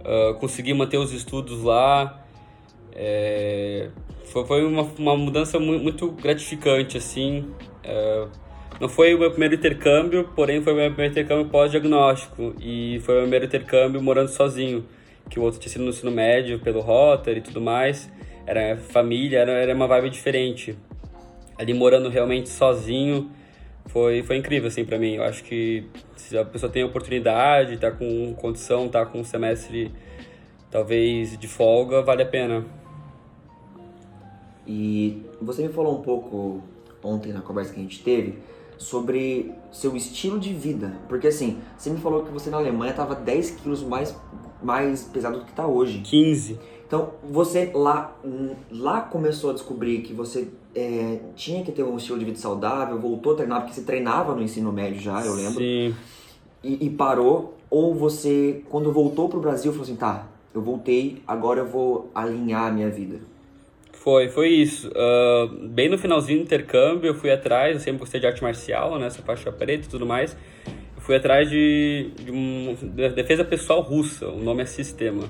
Uh, 0.00 0.34
consegui 0.34 0.72
manter 0.72 0.98
os 0.98 1.12
estudos 1.12 1.62
lá. 1.62 2.24
É, 2.92 3.90
foi, 4.26 4.44
foi 4.44 4.64
uma, 4.64 4.82
uma 4.98 5.16
mudança 5.16 5.58
muito 5.58 6.10
gratificante, 6.12 6.96
assim. 6.96 7.48
É, 7.82 8.26
não 8.80 8.88
foi 8.88 9.14
o 9.14 9.18
meu 9.18 9.30
primeiro 9.30 9.54
intercâmbio, 9.54 10.28
porém 10.34 10.60
foi 10.60 10.72
o 10.72 10.76
meu 10.76 10.86
primeiro 10.88 11.12
intercâmbio 11.12 11.46
pós-diagnóstico. 11.46 12.54
E 12.60 13.00
foi 13.00 13.14
o 13.14 13.18
meu 13.18 13.22
primeiro 13.22 13.44
intercâmbio 13.46 14.02
morando 14.02 14.28
sozinho, 14.28 14.84
que 15.30 15.38
o 15.38 15.42
outro 15.42 15.58
tinha 15.58 15.72
sido 15.72 15.84
no 15.84 15.90
ensino 15.90 16.10
médio, 16.10 16.58
pelo 16.58 16.80
Rotary 16.80 17.38
e 17.38 17.42
tudo 17.42 17.60
mais. 17.60 18.10
Era 18.46 18.76
família, 18.76 19.38
era, 19.38 19.52
era 19.52 19.74
uma 19.74 19.86
vibe 19.86 20.10
diferente. 20.10 20.76
Ali 21.58 21.72
morando 21.72 22.08
realmente 22.08 22.48
sozinho, 22.48 23.30
foi, 23.86 24.22
foi 24.22 24.36
incrível, 24.36 24.68
assim, 24.68 24.84
para 24.84 24.98
mim. 24.98 25.14
Eu 25.14 25.24
acho 25.24 25.42
que 25.42 25.84
se 26.16 26.36
a 26.36 26.44
pessoa 26.44 26.70
tem 26.70 26.82
a 26.82 26.86
oportunidade, 26.86 27.76
tá 27.78 27.90
com 27.90 28.34
condição, 28.34 28.88
tá 28.88 29.06
com 29.06 29.20
um 29.20 29.24
semestre 29.24 29.90
talvez 30.70 31.38
de 31.38 31.48
folga, 31.48 32.02
vale 32.02 32.22
a 32.22 32.26
pena. 32.26 32.64
E 34.66 35.22
você 35.40 35.62
me 35.62 35.72
falou 35.72 35.98
um 35.98 36.02
pouco 36.02 36.60
ontem 37.02 37.32
na 37.32 37.40
conversa 37.40 37.72
que 37.72 37.80
a 37.80 37.82
gente 37.82 38.02
teve 38.02 38.38
sobre 38.76 39.52
seu 39.72 39.96
estilo 39.96 40.38
de 40.38 40.52
vida. 40.52 40.94
Porque 41.08 41.28
assim, 41.28 41.58
você 41.76 41.90
me 41.90 41.98
falou 41.98 42.24
que 42.24 42.32
você 42.32 42.50
na 42.50 42.58
Alemanha 42.58 42.90
estava 42.90 43.14
10 43.14 43.52
quilos 43.52 43.82
mais, 43.82 44.14
mais 44.62 45.04
pesado 45.04 45.38
do 45.38 45.44
que 45.44 45.50
está 45.50 45.66
hoje. 45.66 46.00
15. 46.00 46.58
Então, 46.86 47.10
você 47.28 47.72
lá, 47.74 48.16
lá 48.70 49.00
começou 49.00 49.50
a 49.50 49.52
descobrir 49.52 50.02
que 50.02 50.12
você 50.12 50.48
é, 50.72 51.18
tinha 51.34 51.64
que 51.64 51.72
ter 51.72 51.82
um 51.82 51.96
estilo 51.96 52.18
de 52.18 52.24
vida 52.24 52.38
saudável, 52.38 52.96
voltou 53.00 53.32
a 53.32 53.36
treinar, 53.36 53.62
porque 53.62 53.74
você 53.74 53.82
treinava 53.82 54.34
no 54.34 54.42
ensino 54.42 54.72
médio 54.72 55.00
já, 55.00 55.24
eu 55.24 55.34
lembro. 55.34 55.58
Sim. 55.58 55.94
E, 56.62 56.86
e 56.86 56.90
parou, 56.90 57.56
ou 57.68 57.92
você, 57.92 58.62
quando 58.68 58.92
voltou 58.92 59.28
pro 59.28 59.40
Brasil, 59.40 59.72
falou 59.72 59.84
assim, 59.84 59.96
tá, 59.96 60.28
eu 60.54 60.62
voltei, 60.62 61.22
agora 61.26 61.60
eu 61.60 61.66
vou 61.66 62.08
alinhar 62.14 62.68
a 62.68 62.70
minha 62.70 62.88
vida. 62.88 63.20
Foi, 64.06 64.28
foi 64.28 64.50
isso. 64.50 64.88
Uh, 64.90 65.66
bem 65.66 65.88
no 65.88 65.98
finalzinho 65.98 66.38
do 66.38 66.44
intercâmbio, 66.44 67.08
eu 67.08 67.14
fui 67.16 67.28
atrás, 67.28 67.74
eu 67.74 67.80
sempre 67.80 67.98
gostei 67.98 68.20
de 68.20 68.26
arte 68.28 68.40
marcial, 68.40 68.96
né, 69.00 69.08
essa 69.08 69.20
faixa 69.20 69.50
preta 69.50 69.84
e 69.84 69.88
tudo 69.88 70.06
mais. 70.06 70.36
Eu 70.94 71.02
fui 71.02 71.16
atrás 71.16 71.50
de, 71.50 72.12
de, 72.14 72.30
um, 72.30 72.76
de 72.80 73.08
defesa 73.08 73.44
pessoal 73.44 73.80
russa, 73.80 74.28
o 74.28 74.38
nome 74.38 74.62
é 74.62 74.64
Sistema. 74.64 75.24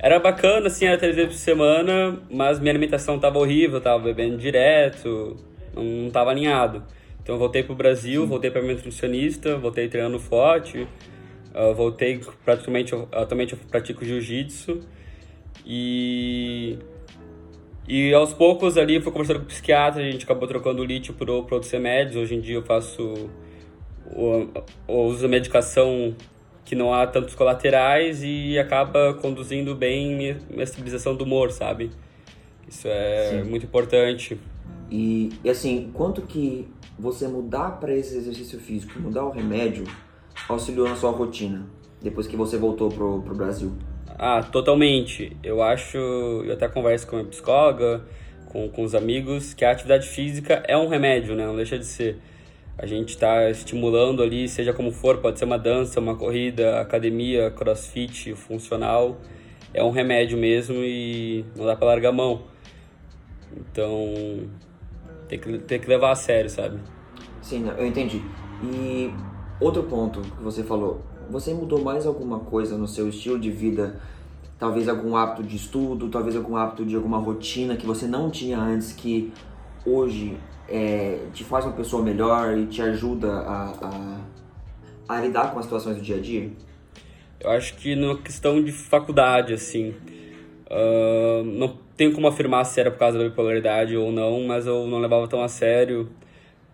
Era 0.00 0.18
bacana, 0.18 0.66
assim, 0.66 0.84
era 0.84 0.98
três 0.98 1.14
vezes 1.14 1.30
por 1.30 1.38
semana, 1.38 2.18
mas 2.28 2.58
minha 2.58 2.72
alimentação 2.72 3.20
tava 3.20 3.38
horrível, 3.38 3.76
eu 3.76 3.80
tava 3.80 4.02
bebendo 4.02 4.36
direto, 4.36 5.36
não 5.72 6.10
tava 6.10 6.30
alinhado. 6.30 6.82
Então 7.22 7.38
voltei 7.38 7.62
pro 7.62 7.76
Brasil, 7.76 8.22
Sim. 8.22 8.28
voltei 8.28 8.50
para 8.50 8.62
minha 8.62 8.74
nutricionista, 8.74 9.56
voltei 9.56 9.86
treinando 9.88 10.18
forte, 10.18 10.88
uh, 11.54 11.72
voltei 11.72 12.20
praticamente, 12.44 12.92
atualmente 13.12 13.52
eu 13.52 13.60
pratico 13.70 14.04
jiu-jitsu 14.04 14.80
e 15.64 16.76
e 17.90 18.14
aos 18.14 18.32
poucos 18.32 18.78
ali 18.78 18.94
eu 18.94 19.02
fui 19.02 19.10
conversando 19.10 19.40
com 19.40 19.46
o 19.46 19.48
psiquiatra, 19.48 20.00
a 20.00 20.08
gente 20.08 20.24
acabou 20.24 20.46
trocando 20.46 20.80
o 20.80 20.84
lítio 20.84 21.12
por, 21.12 21.26
por 21.26 21.54
outros 21.54 21.72
remédios. 21.72 22.14
Hoje 22.14 22.36
em 22.36 22.40
dia 22.40 22.54
eu 22.54 22.62
faço 22.62 23.28
o, 24.14 24.48
o 24.86 25.06
uso 25.06 25.22
da 25.22 25.28
medicação 25.28 26.14
que 26.64 26.76
não 26.76 26.94
há 26.94 27.04
tantos 27.04 27.34
colaterais 27.34 28.22
e 28.22 28.56
acaba 28.60 29.14
conduzindo 29.14 29.74
bem 29.74 30.14
minha, 30.14 30.38
minha 30.48 30.62
estabilização 30.62 31.16
do 31.16 31.24
humor, 31.24 31.50
sabe? 31.50 31.90
Isso 32.68 32.86
é 32.86 33.42
Sim. 33.42 33.50
muito 33.50 33.66
importante. 33.66 34.38
E, 34.88 35.30
e 35.42 35.50
assim, 35.50 35.90
quanto 35.92 36.22
que 36.22 36.68
você 36.96 37.26
mudar 37.26 37.80
para 37.80 37.92
esse 37.92 38.16
exercício 38.16 38.60
físico, 38.60 39.00
mudar 39.00 39.24
o 39.24 39.30
remédio, 39.30 39.82
auxiliou 40.48 40.88
na 40.88 40.94
sua 40.94 41.10
rotina, 41.10 41.66
depois 42.00 42.28
que 42.28 42.36
você 42.36 42.56
voltou 42.56 42.88
pro, 42.88 43.20
pro 43.20 43.34
Brasil? 43.34 43.72
Ah, 44.22 44.42
totalmente. 44.42 45.34
Eu 45.42 45.62
acho, 45.62 45.96
eu 45.96 46.52
até 46.52 46.68
converso 46.68 47.06
com 47.06 47.16
a 47.16 47.24
psicóloga, 47.24 48.02
com, 48.50 48.68
com 48.68 48.82
os 48.82 48.94
amigos, 48.94 49.54
que 49.54 49.64
a 49.64 49.70
atividade 49.70 50.06
física 50.06 50.62
é 50.68 50.76
um 50.76 50.88
remédio, 50.88 51.34
né? 51.34 51.46
Não 51.46 51.56
deixa 51.56 51.78
de 51.78 51.86
ser. 51.86 52.18
A 52.76 52.84
gente 52.84 53.08
está 53.08 53.48
estimulando 53.48 54.22
ali, 54.22 54.46
seja 54.46 54.74
como 54.74 54.92
for, 54.92 55.16
pode 55.22 55.38
ser 55.38 55.46
uma 55.46 55.58
dança, 55.58 55.98
uma 56.00 56.14
corrida, 56.14 56.82
academia, 56.82 57.50
crossfit, 57.50 58.34
funcional. 58.34 59.16
É 59.72 59.82
um 59.82 59.90
remédio 59.90 60.36
mesmo 60.36 60.76
e 60.84 61.42
não 61.56 61.64
dá 61.64 61.74
para 61.74 61.86
largar 61.86 62.10
a 62.10 62.12
mão. 62.12 62.42
Então, 63.56 64.50
tem 65.28 65.38
que, 65.38 65.58
tem 65.60 65.80
que 65.80 65.88
levar 65.88 66.10
a 66.10 66.14
sério, 66.14 66.50
sabe? 66.50 66.78
Sim, 67.40 67.66
eu 67.74 67.86
entendi. 67.86 68.20
E 68.62 69.10
outro 69.58 69.82
ponto 69.84 70.20
que 70.20 70.42
você 70.42 70.62
falou, 70.62 71.00
você 71.30 71.54
mudou 71.54 71.82
mais 71.82 72.06
alguma 72.06 72.40
coisa 72.40 72.76
no 72.76 72.88
seu 72.88 73.08
estilo 73.08 73.38
de 73.38 73.50
vida? 73.50 74.00
Talvez 74.58 74.88
algum 74.88 75.16
hábito 75.16 75.42
de 75.42 75.56
estudo, 75.56 76.08
talvez 76.08 76.36
algum 76.36 76.56
hábito 76.56 76.84
de 76.84 76.94
alguma 76.94 77.18
rotina 77.18 77.76
que 77.76 77.86
você 77.86 78.06
não 78.06 78.30
tinha 78.30 78.58
antes 78.58 78.92
que 78.92 79.32
hoje 79.86 80.36
é, 80.68 81.26
te 81.32 81.42
faz 81.44 81.64
uma 81.64 81.72
pessoa 81.72 82.02
melhor 82.02 82.56
e 82.56 82.66
te 82.66 82.82
ajuda 82.82 83.32
a, 83.32 84.20
a, 85.08 85.16
a, 85.16 85.20
lidar 85.20 85.52
com 85.52 85.58
as 85.58 85.64
situações 85.64 85.96
do 85.96 86.02
dia 86.02 86.16
a 86.16 86.20
dia? 86.20 86.50
Eu 87.40 87.50
acho 87.50 87.74
que 87.76 87.96
na 87.96 88.16
questão 88.16 88.62
de 88.62 88.70
faculdade, 88.70 89.54
assim, 89.54 89.94
uh, 90.70 91.42
não 91.42 91.78
tenho 91.96 92.12
como 92.12 92.28
afirmar 92.28 92.64
se 92.64 92.78
era 92.80 92.90
por 92.90 92.98
causa 92.98 93.18
da 93.18 93.24
bipolaridade 93.24 93.96
ou 93.96 94.12
não, 94.12 94.46
mas 94.46 94.66
eu 94.66 94.86
não 94.86 94.98
levava 94.98 95.26
tão 95.26 95.42
a 95.42 95.48
sério. 95.48 96.08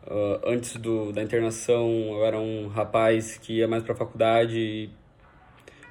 Uh, 0.07 0.39
antes 0.47 0.77
do, 0.77 1.13
da 1.13 1.21
internação, 1.21 1.91
eu 2.13 2.25
era 2.25 2.39
um 2.39 2.69
rapaz 2.69 3.39
que 3.39 3.55
ia 3.55 3.67
mais 3.67 3.83
para 3.83 3.93
a 3.93 3.97
faculdade 3.97 4.89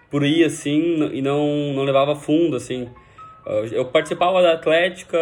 por 0.10 0.24
ir, 0.24 0.46
assim, 0.46 1.10
e 1.12 1.22
não, 1.22 1.74
não 1.74 1.84
levava 1.84 2.16
fundo, 2.16 2.56
assim. 2.56 2.84
Uh, 3.46 3.66
eu 3.72 3.84
participava 3.86 4.42
da 4.42 4.54
atlética, 4.54 5.18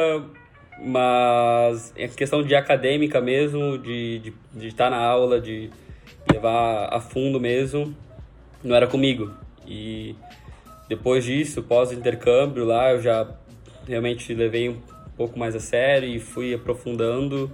mas 0.79 1.91
é 1.97 2.07
questão 2.07 2.43
de 2.43 2.53
acadêmica 2.53 3.19
mesmo, 3.19 3.79
de, 3.79 4.19
de, 4.19 4.33
de 4.53 4.67
estar 4.67 4.91
na 4.91 4.97
aula, 4.97 5.41
de 5.41 5.71
levar 6.31 6.93
a 6.93 6.99
fundo 6.99 7.39
mesmo, 7.39 7.95
não 8.63 8.75
era 8.75 8.85
comigo. 8.85 9.31
E 9.67 10.15
depois 10.87 11.23
disso, 11.23 11.63
pós-intercâmbio 11.63 12.63
lá, 12.63 12.91
eu 12.91 13.01
já 13.01 13.27
realmente 13.87 14.33
levei 14.35 14.69
um 14.69 14.77
pouco 15.17 15.39
mais 15.39 15.55
a 15.55 15.59
sério 15.59 16.07
e 16.07 16.19
fui 16.19 16.53
aprofundando 16.53 17.51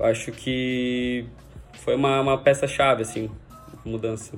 acho 0.00 0.32
que 0.32 1.26
foi 1.74 1.94
uma, 1.94 2.20
uma 2.20 2.38
peça-chave, 2.38 3.02
assim, 3.02 3.30
mudança. 3.84 4.36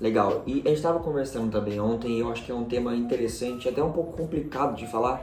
Legal. 0.00 0.42
E 0.46 0.62
a 0.64 0.68
gente 0.68 0.76
estava 0.76 0.98
conversando 1.00 1.50
também 1.50 1.78
ontem, 1.78 2.16
e 2.16 2.20
eu 2.20 2.30
acho 2.30 2.44
que 2.44 2.50
é 2.50 2.54
um 2.54 2.64
tema 2.64 2.94
interessante, 2.94 3.68
até 3.68 3.82
um 3.82 3.92
pouco 3.92 4.16
complicado 4.16 4.76
de 4.76 4.86
falar, 4.86 5.22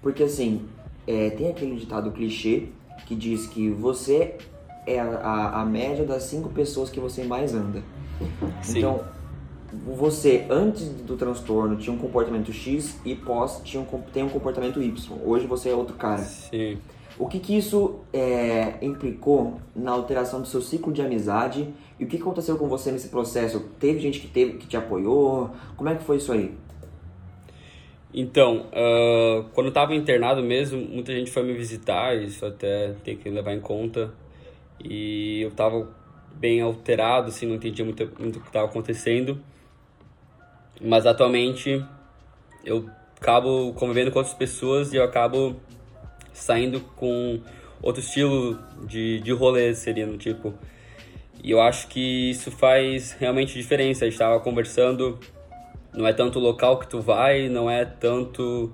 porque 0.00 0.22
assim, 0.22 0.68
é, 1.06 1.30
tem 1.30 1.48
aquele 1.48 1.76
ditado 1.76 2.10
clichê 2.12 2.68
que 3.06 3.14
diz 3.14 3.46
que 3.46 3.68
você 3.70 4.36
é 4.86 5.00
a, 5.00 5.06
a, 5.06 5.62
a 5.62 5.64
média 5.64 6.04
das 6.04 6.24
cinco 6.24 6.48
pessoas 6.50 6.90
que 6.90 7.00
você 7.00 7.24
mais 7.24 7.54
anda. 7.54 7.82
Sim. 8.62 8.78
Então, 8.78 9.00
você 9.96 10.46
antes 10.50 10.88
do 10.88 11.16
transtorno 11.16 11.76
tinha 11.76 11.94
um 11.94 11.98
comportamento 11.98 12.52
X 12.52 12.98
e 13.04 13.14
pós 13.14 13.60
tinha 13.64 13.82
um, 13.82 13.86
tem 14.12 14.22
um 14.22 14.28
comportamento 14.28 14.82
Y. 14.82 15.18
Hoje 15.24 15.46
você 15.46 15.70
é 15.70 15.74
outro 15.74 15.96
cara. 15.96 16.22
Sim. 16.22 16.78
O 17.18 17.26
que, 17.26 17.38
que 17.38 17.56
isso 17.56 18.00
é, 18.12 18.74
implicou 18.80 19.60
na 19.76 19.90
alteração 19.92 20.40
do 20.40 20.48
seu 20.48 20.60
ciclo 20.60 20.92
de 20.92 21.02
amizade 21.02 21.68
e 21.98 22.04
o 22.04 22.06
que 22.06 22.16
aconteceu 22.16 22.56
com 22.56 22.68
você 22.68 22.90
nesse 22.90 23.08
processo? 23.08 23.60
Teve 23.78 24.00
gente 24.00 24.18
que, 24.18 24.28
teve, 24.28 24.54
que 24.54 24.66
te 24.66 24.76
apoiou? 24.76 25.50
Como 25.76 25.88
é 25.88 25.94
que 25.94 26.02
foi 26.02 26.16
isso 26.16 26.32
aí? 26.32 26.54
Então, 28.14 28.66
uh, 28.68 29.44
quando 29.54 29.66
eu 29.66 29.70
estava 29.70 29.94
internado 29.94 30.42
mesmo, 30.42 30.78
muita 30.78 31.12
gente 31.12 31.30
foi 31.30 31.42
me 31.42 31.54
visitar, 31.54 32.14
isso 32.16 32.44
até 32.44 32.94
tem 33.04 33.16
que 33.16 33.28
levar 33.30 33.54
em 33.54 33.60
conta. 33.60 34.12
E 34.82 35.40
eu 35.42 35.48
estava 35.48 35.88
bem 36.34 36.60
alterado, 36.60 37.28
assim, 37.28 37.46
não 37.46 37.54
entendia 37.54 37.84
muito, 37.84 38.10
muito 38.18 38.38
o 38.38 38.40
que 38.40 38.48
estava 38.48 38.66
acontecendo. 38.66 39.40
Mas 40.80 41.06
atualmente 41.06 41.84
eu 42.64 42.88
acabo 43.20 43.72
convivendo 43.74 44.10
com 44.10 44.18
outras 44.18 44.34
pessoas 44.34 44.92
e 44.92 44.96
eu 44.96 45.04
acabo 45.04 45.56
saindo 46.32 46.80
com 46.96 47.40
outro 47.82 48.00
estilo 48.00 48.58
de, 48.86 49.20
de 49.20 49.32
rolê, 49.32 49.74
seria 49.74 50.06
no 50.06 50.16
tipo. 50.16 50.54
E 51.42 51.50
eu 51.50 51.60
acho 51.60 51.88
que 51.88 52.30
isso 52.30 52.50
faz 52.50 53.12
realmente 53.12 53.54
diferença. 53.54 54.04
A 54.04 54.06
gente 54.06 54.14
estava 54.14 54.38
conversando, 54.40 55.18
não 55.92 56.06
é 56.06 56.12
tanto 56.12 56.38
o 56.38 56.42
local 56.42 56.78
que 56.78 56.86
tu 56.86 57.00
vai, 57.00 57.48
não 57.48 57.68
é 57.68 57.84
tanto 57.84 58.72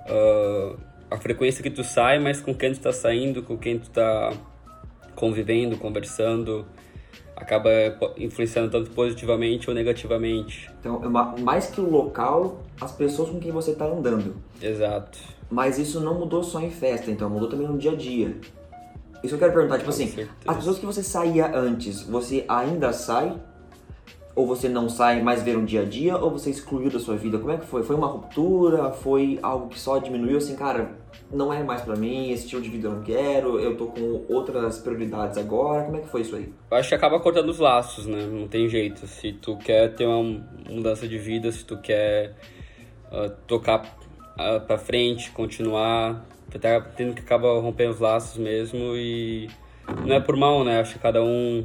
uh, 0.00 0.78
a 1.10 1.16
frequência 1.16 1.62
que 1.62 1.70
tu 1.70 1.82
sai, 1.82 2.18
mas 2.18 2.40
com 2.40 2.54
quem 2.54 2.70
tu 2.70 2.74
está 2.74 2.92
saindo, 2.92 3.42
com 3.42 3.56
quem 3.56 3.78
tu 3.78 3.84
está 3.84 4.32
convivendo, 5.14 5.78
conversando, 5.78 6.66
acaba 7.36 7.70
influenciando 8.18 8.70
tanto 8.70 8.90
positivamente 8.90 9.68
ou 9.70 9.74
negativamente. 9.74 10.70
Então, 10.80 11.02
é 11.02 11.40
mais 11.40 11.66
que 11.70 11.80
o 11.80 11.88
local, 11.88 12.62
as 12.80 12.92
pessoas 12.92 13.30
com 13.30 13.40
quem 13.40 13.50
você 13.50 13.70
está 13.70 13.86
andando. 13.86 14.36
Exato. 14.60 15.18
Mas 15.50 15.78
isso 15.78 16.00
não 16.00 16.14
mudou 16.18 16.42
só 16.42 16.60
em 16.60 16.70
festa, 16.70 17.10
então 17.10 17.28
mudou 17.30 17.48
também 17.48 17.66
no 17.66 17.78
dia 17.78 17.92
a 17.92 17.96
dia. 17.96 18.36
Isso 19.22 19.34
eu 19.34 19.38
quero 19.38 19.52
perguntar, 19.52 19.78
tipo 19.78 19.86
Com 19.86 19.90
assim, 19.90 20.06
certeza. 20.06 20.30
as 20.46 20.56
pessoas 20.56 20.78
que 20.78 20.84
você 20.84 21.02
saía 21.02 21.56
antes, 21.56 22.02
você 22.02 22.44
ainda 22.46 22.92
sai? 22.92 23.34
Ou 24.36 24.46
você 24.46 24.68
não 24.68 24.88
sai, 24.88 25.22
mais 25.22 25.42
ver 25.42 25.56
um 25.56 25.64
dia 25.64 25.82
a 25.82 25.84
dia? 25.84 26.16
Ou 26.18 26.28
você 26.28 26.50
excluiu 26.50 26.90
da 26.90 26.98
sua 26.98 27.16
vida? 27.16 27.38
Como 27.38 27.52
é 27.52 27.56
que 27.56 27.64
foi? 27.64 27.84
Foi 27.84 27.94
uma 27.94 28.08
ruptura? 28.08 28.90
Foi 28.90 29.38
algo 29.40 29.68
que 29.68 29.78
só 29.78 29.98
diminuiu? 29.98 30.38
Assim, 30.38 30.56
cara, 30.56 30.90
não 31.32 31.52
é 31.52 31.62
mais 31.62 31.82
para 31.82 31.94
mim, 31.96 32.32
esse 32.32 32.44
estilo 32.44 32.60
de 32.60 32.68
vida 32.68 32.88
eu 32.88 32.94
não 32.94 33.02
quero, 33.02 33.60
eu 33.60 33.76
tô 33.76 33.86
com 33.86 34.24
outras 34.28 34.78
prioridades 34.80 35.38
agora. 35.38 35.84
Como 35.84 35.96
é 35.96 36.00
que 36.00 36.08
foi 36.08 36.22
isso 36.22 36.34
aí? 36.34 36.52
Eu 36.70 36.76
acho 36.76 36.88
que 36.88 36.94
acaba 36.96 37.18
cortando 37.20 37.48
os 37.48 37.60
laços, 37.60 38.06
né? 38.06 38.26
Não 38.26 38.48
tem 38.48 38.68
jeito. 38.68 39.06
Se 39.06 39.32
tu 39.32 39.56
quer 39.56 39.94
ter 39.94 40.04
uma 40.04 40.44
mudança 40.68 41.06
de 41.06 41.16
vida, 41.16 41.50
se 41.52 41.64
tu 41.64 41.78
quer 41.78 42.34
uh, 43.12 43.30
tocar 43.46 43.96
para 44.36 44.78
frente, 44.78 45.30
continuar, 45.30 46.24
tá 46.50 46.80
tendo 46.80 47.14
que 47.14 47.20
acabar 47.20 47.48
rompendo 47.60 47.92
os 47.92 48.00
laços 48.00 48.36
mesmo 48.36 48.96
e 48.96 49.48
não 50.04 50.14
é 50.14 50.20
por 50.20 50.36
mal, 50.36 50.64
né? 50.64 50.80
Acho 50.80 50.94
que 50.94 50.98
cada 50.98 51.22
um 51.22 51.64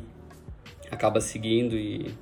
acaba 0.91 1.21
seguindo 1.21 1.75
e, 1.75 2.13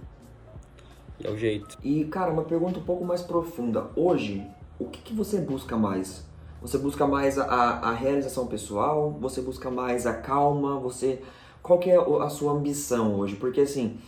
e 1.19 1.27
é 1.27 1.29
o 1.29 1.37
jeito. 1.37 1.77
E 1.83 2.05
cara, 2.05 2.31
uma 2.31 2.43
pergunta 2.43 2.79
um 2.79 2.83
pouco 2.83 3.03
mais 3.05 3.21
profunda. 3.21 3.87
Hoje, 3.95 4.45
o 4.79 4.85
que, 4.85 5.01
que 5.01 5.13
você 5.13 5.39
busca 5.39 5.77
mais? 5.77 6.25
Você 6.61 6.77
busca 6.77 7.05
mais 7.05 7.37
a, 7.37 7.45
a 7.45 7.93
realização 7.93 8.47
pessoal? 8.47 9.15
Você 9.19 9.41
busca 9.41 9.69
mais 9.69 10.05
a 10.05 10.13
calma? 10.13 10.79
Você 10.79 11.21
qual 11.67 11.79
que 11.79 11.89
é 11.89 11.97
a 11.97 12.29
sua 12.29 12.53
ambição 12.53 13.19
hoje? 13.19 13.35
Porque 13.35 13.59
assim, 13.59 13.99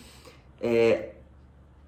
é, 0.61 1.15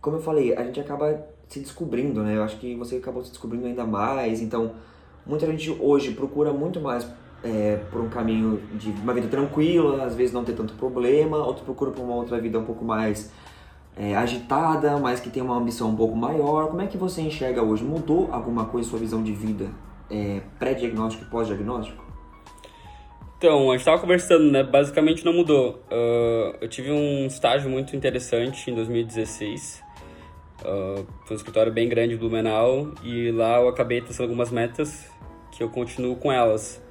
como 0.01 0.17
eu 0.17 0.21
falei, 0.21 0.55
a 0.55 0.63
gente 0.63 0.79
acaba 0.79 1.23
se 1.47 1.59
descobrindo, 1.59 2.23
né? 2.23 2.37
Eu 2.37 2.43
acho 2.43 2.57
que 2.57 2.75
você 2.75 2.95
acabou 2.95 3.23
se 3.23 3.29
descobrindo 3.29 3.67
ainda 3.67 3.85
mais. 3.85 4.41
Então, 4.41 4.71
muita 5.25 5.45
gente 5.45 5.69
hoje 5.79 6.11
procura 6.11 6.51
muito 6.51 6.79
mais 6.79 7.07
é, 7.43 7.77
por 7.91 8.01
um 8.01 8.09
caminho 8.09 8.61
de 8.73 8.89
uma 8.89 9.13
vida 9.13 9.27
tranquila, 9.27 10.03
às 10.03 10.15
vezes 10.15 10.33
não 10.33 10.43
ter 10.43 10.53
tanto 10.53 10.73
problema. 10.73 11.37
Outros 11.37 11.63
procuram 11.63 11.91
por 11.91 12.01
uma 12.01 12.15
outra 12.15 12.39
vida 12.39 12.57
um 12.57 12.65
pouco 12.65 12.83
mais 12.83 13.31
é, 13.95 14.15
agitada, 14.15 14.97
mas 14.97 15.19
que 15.19 15.29
tem 15.29 15.43
uma 15.43 15.55
ambição 15.55 15.89
um 15.89 15.95
pouco 15.95 16.15
maior. 16.15 16.67
Como 16.67 16.81
é 16.81 16.87
que 16.87 16.97
você 16.97 17.21
enxerga 17.21 17.61
hoje? 17.61 17.83
Mudou 17.83 18.29
alguma 18.31 18.65
coisa 18.65 18.89
sua 18.89 18.99
visão 18.99 19.21
de 19.21 19.33
vida 19.33 19.69
é, 20.09 20.41
pré-diagnóstico 20.57 21.25
e 21.25 21.29
pós-diagnóstico? 21.29 22.01
Então, 23.37 23.69
a 23.69 23.71
gente 23.71 23.79
estava 23.79 23.99
conversando, 23.99 24.51
né? 24.51 24.63
Basicamente 24.63 25.25
não 25.25 25.33
mudou. 25.33 25.83
Uh, 25.91 26.55
eu 26.61 26.69
tive 26.69 26.91
um 26.91 27.25
estágio 27.25 27.71
muito 27.71 27.95
interessante 27.95 28.69
em 28.69 28.75
2016. 28.75 29.90
Uh, 30.61 31.05
foi 31.25 31.35
um 31.35 31.37
escritório 31.37 31.71
bem 31.71 31.89
grande 31.89 32.13
em 32.13 32.17
Blumenau 32.17 32.93
e 33.03 33.31
lá 33.31 33.59
eu 33.59 33.67
acabei 33.67 34.01
traçando 34.01 34.23
algumas 34.23 34.51
metas 34.51 35.09
que 35.51 35.63
eu 35.63 35.69
continuo 35.69 36.15
com 36.15 36.31
elas. 36.31 36.81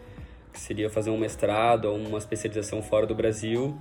Que 0.52 0.58
seria 0.58 0.90
fazer 0.90 1.10
um 1.10 1.18
mestrado 1.18 1.84
ou 1.86 1.96
uma 1.96 2.18
especialização 2.18 2.82
fora 2.82 3.06
do 3.06 3.14
Brasil. 3.14 3.78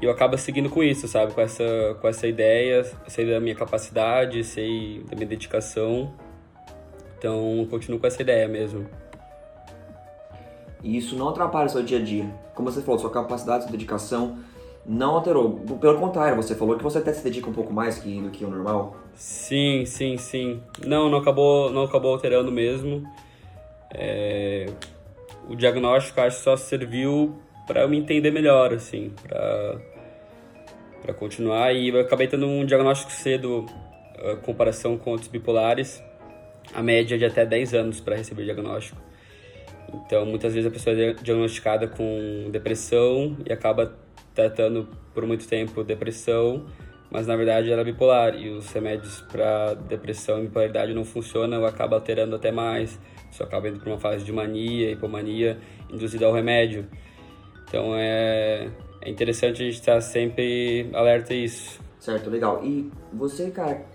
E 0.00 0.04
eu 0.04 0.10
acabo 0.10 0.36
seguindo 0.36 0.68
com 0.68 0.82
isso, 0.82 1.08
sabe? 1.08 1.32
Com 1.32 1.40
essa, 1.40 1.64
com 2.00 2.08
essa 2.08 2.26
ideia, 2.26 2.84
sei 3.08 3.30
da 3.30 3.40
minha 3.40 3.54
capacidade, 3.54 4.44
sei 4.44 5.02
da 5.08 5.16
minha 5.16 5.28
dedicação 5.28 6.12
então, 7.22 7.64
continuo 7.70 8.00
com 8.00 8.06
essa 8.08 8.20
ideia 8.20 8.48
mesmo. 8.48 8.84
E 10.82 10.96
isso 10.96 11.14
não 11.14 11.28
atrapalha 11.28 11.66
o 11.66 11.68
seu 11.68 11.84
dia 11.84 11.98
a 11.98 12.02
dia. 12.02 12.28
Como 12.52 12.68
você 12.68 12.82
falou, 12.82 12.98
sua 12.98 13.10
capacidade, 13.10 13.62
sua 13.62 13.70
dedicação 13.70 14.38
não 14.84 15.16
alterou. 15.16 15.60
Pelo 15.80 15.98
contrário, 15.98 16.36
você 16.36 16.54
falou 16.54 16.76
que 16.76 16.82
você 16.82 16.98
até 16.98 17.12
se 17.12 17.22
dedica 17.22 17.48
um 17.48 17.52
pouco 17.52 17.72
mais 17.72 17.98
que, 17.98 18.20
do 18.20 18.30
que 18.30 18.44
o 18.44 18.50
normal. 18.50 18.96
Sim, 19.14 19.84
sim, 19.86 20.16
sim. 20.16 20.60
Não, 20.84 21.08
não 21.08 21.18
acabou, 21.18 21.70
não 21.70 21.84
acabou 21.84 22.12
alterando 22.12 22.50
mesmo. 22.50 23.06
É... 23.92 24.66
O 25.48 25.56
diagnóstico 25.56 26.20
acho 26.20 26.38
que 26.38 26.44
só 26.44 26.56
serviu 26.56 27.36
para 27.66 27.86
me 27.88 27.98
entender 27.98 28.30
melhor, 28.30 28.72
assim, 28.72 29.12
para 29.22 29.80
para 31.00 31.12
continuar. 31.12 31.74
E 31.74 31.88
eu 31.88 32.00
acabei 32.00 32.28
tendo 32.28 32.46
um 32.46 32.64
diagnóstico 32.64 33.10
cedo, 33.10 33.66
a 34.24 34.36
comparação 34.36 34.96
com 34.96 35.10
outros 35.10 35.28
bipolares 35.28 36.00
a 36.74 36.82
média 36.82 37.18
de 37.18 37.24
até 37.24 37.44
10 37.44 37.74
anos 37.74 38.00
para 38.00 38.16
receber 38.16 38.44
diagnóstico. 38.44 39.00
Então, 39.92 40.24
muitas 40.24 40.54
vezes 40.54 40.68
a 40.68 40.72
pessoa 40.72 40.96
é 40.96 41.12
diagnosticada 41.14 41.86
com 41.88 42.48
depressão 42.50 43.36
e 43.44 43.52
acaba 43.52 43.94
tratando 44.34 44.88
por 45.14 45.26
muito 45.26 45.46
tempo 45.46 45.84
depressão, 45.84 46.64
mas 47.10 47.26
na 47.26 47.36
verdade 47.36 47.70
ela 47.70 47.82
é 47.82 47.84
bipolar 47.84 48.34
e 48.34 48.50
os 48.50 48.70
remédios 48.72 49.20
para 49.30 49.74
depressão 49.74 50.38
e 50.38 50.42
bipolaridade 50.42 50.94
não 50.94 51.04
funcionam 51.04 51.64
acaba 51.64 51.96
alterando 51.96 52.36
até 52.36 52.50
mais. 52.50 52.98
Só 53.30 53.44
acaba 53.44 53.68
indo 53.68 53.80
para 53.80 53.90
uma 53.90 53.98
fase 53.98 54.24
de 54.24 54.32
mania, 54.32 54.90
hipomania, 54.90 55.58
induzida 55.90 56.26
ao 56.26 56.32
remédio. 56.32 56.86
Então 57.68 57.94
é, 57.96 58.68
é 59.00 59.10
interessante 59.10 59.62
a 59.62 59.64
gente 59.64 59.74
estar 59.74 60.00
sempre 60.00 60.90
alerta 60.92 61.32
a 61.32 61.36
isso. 61.36 61.80
Certo, 61.98 62.28
legal. 62.28 62.62
E 62.64 62.90
você, 63.12 63.50
cara, 63.50 63.86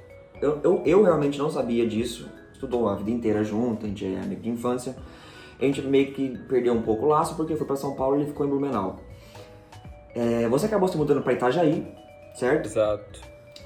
eu, 0.41 0.59
eu, 0.63 0.83
eu 0.85 1.03
realmente 1.03 1.37
não 1.37 1.49
sabia 1.49 1.85
disso 1.85 2.27
estudou 2.57 2.89
a 2.89 2.95
vida 2.95 3.11
inteira 3.11 3.43
junto, 3.43 3.85
a 3.85 3.89
gente 3.89 4.05
é 4.05 4.19
amigo 4.19 4.41
de 4.41 4.49
infância. 4.49 4.95
A 5.59 5.65
gente 5.65 5.81
meio 5.81 6.11
que 6.13 6.37
perdeu 6.49 6.73
um 6.73 6.81
pouco 6.81 7.05
o 7.05 7.07
laço 7.07 7.35
porque 7.35 7.55
foi 7.55 7.65
para 7.65 7.75
São 7.75 7.95
Paulo 7.95 8.17
e 8.17 8.21
ele 8.21 8.27
ficou 8.27 8.45
em 8.45 8.49
Blumenau. 8.49 8.99
É, 10.17 10.49
você 10.49 10.65
acabou 10.65 10.89
se 10.89 10.97
mudando 10.97 11.21
para 11.21 11.33
Itajaí, 11.33 11.85
certo? 12.33 12.65
Exato. 12.65 13.21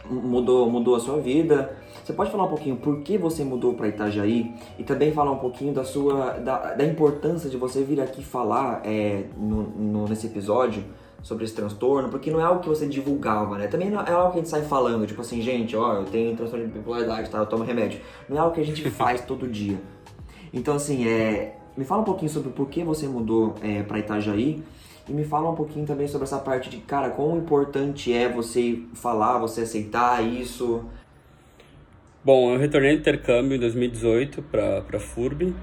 Mudou, 0.05 0.69
mudou 0.69 0.95
a 0.95 0.99
sua 0.99 1.17
vida. 1.17 1.77
Você 2.03 2.11
pode 2.11 2.29
falar 2.29 2.43
um 2.43 2.49
pouquinho 2.49 2.75
por 2.75 3.01
que 3.03 3.17
você 3.17 3.41
mudou 3.41 3.73
para 3.73 3.87
Itajaí 3.87 4.53
e 4.77 4.83
também 4.83 5.13
falar 5.13 5.31
um 5.31 5.37
pouquinho 5.37 5.73
da 5.73 5.85
sua 5.85 6.31
da, 6.39 6.73
da 6.73 6.83
importância 6.83 7.49
de 7.49 7.55
você 7.55 7.83
vir 7.83 8.01
aqui 8.01 8.21
falar 8.21 8.81
é, 8.83 9.23
no, 9.37 9.63
no, 9.63 10.07
nesse 10.09 10.27
episódio 10.27 10.83
sobre 11.23 11.45
esse 11.45 11.53
transtorno, 11.53 12.09
porque 12.09 12.29
não 12.29 12.41
é 12.41 12.43
algo 12.43 12.59
que 12.59 12.67
você 12.67 12.85
divulgava, 12.85 13.57
né? 13.57 13.67
Também 13.67 13.89
não 13.89 14.01
é 14.01 14.11
algo 14.11 14.31
que 14.33 14.39
a 14.39 14.41
gente 14.41 14.49
sai 14.49 14.63
falando, 14.63 15.07
tipo 15.07 15.21
assim, 15.21 15.39
gente, 15.41 15.77
ó, 15.77 15.93
eu 15.93 16.05
tenho 16.05 16.35
transtorno 16.35 16.65
de 16.65 16.73
bipolaridade, 16.73 17.29
tá? 17.29 17.37
Eu 17.37 17.45
tomo 17.45 17.63
remédio. 17.63 18.01
Não 18.27 18.35
é 18.35 18.39
algo 18.41 18.53
que 18.53 18.59
a 18.59 18.65
gente 18.65 18.83
faz 18.91 19.21
todo 19.21 19.47
dia. 19.47 19.79
Então, 20.51 20.75
assim, 20.75 21.07
é, 21.07 21.55
me 21.77 21.85
fala 21.85 22.01
um 22.01 22.05
pouquinho 22.05 22.29
sobre 22.29 22.51
por 22.51 22.67
que 22.67 22.83
você 22.83 23.07
mudou 23.07 23.55
é, 23.61 23.83
para 23.83 23.99
Itajaí 23.99 24.61
e 25.07 25.13
me 25.13 25.23
fala 25.23 25.49
um 25.49 25.55
pouquinho 25.55 25.85
também 25.85 26.07
sobre 26.07 26.25
essa 26.25 26.39
parte 26.39 26.69
de, 26.69 26.77
cara, 26.77 27.09
quão 27.09 27.37
importante 27.37 28.13
é 28.13 28.29
você 28.29 28.79
falar, 28.93 29.39
você 29.39 29.61
aceitar 29.61 30.23
isso. 30.23 30.83
Bom, 32.23 32.53
eu 32.53 32.59
retornei 32.59 32.95
do 32.95 32.99
intercâmbio 32.99 33.55
em 33.55 33.59
2018 33.59 34.43
para 34.43 34.81
para 34.81 34.99
FURB 34.99 35.53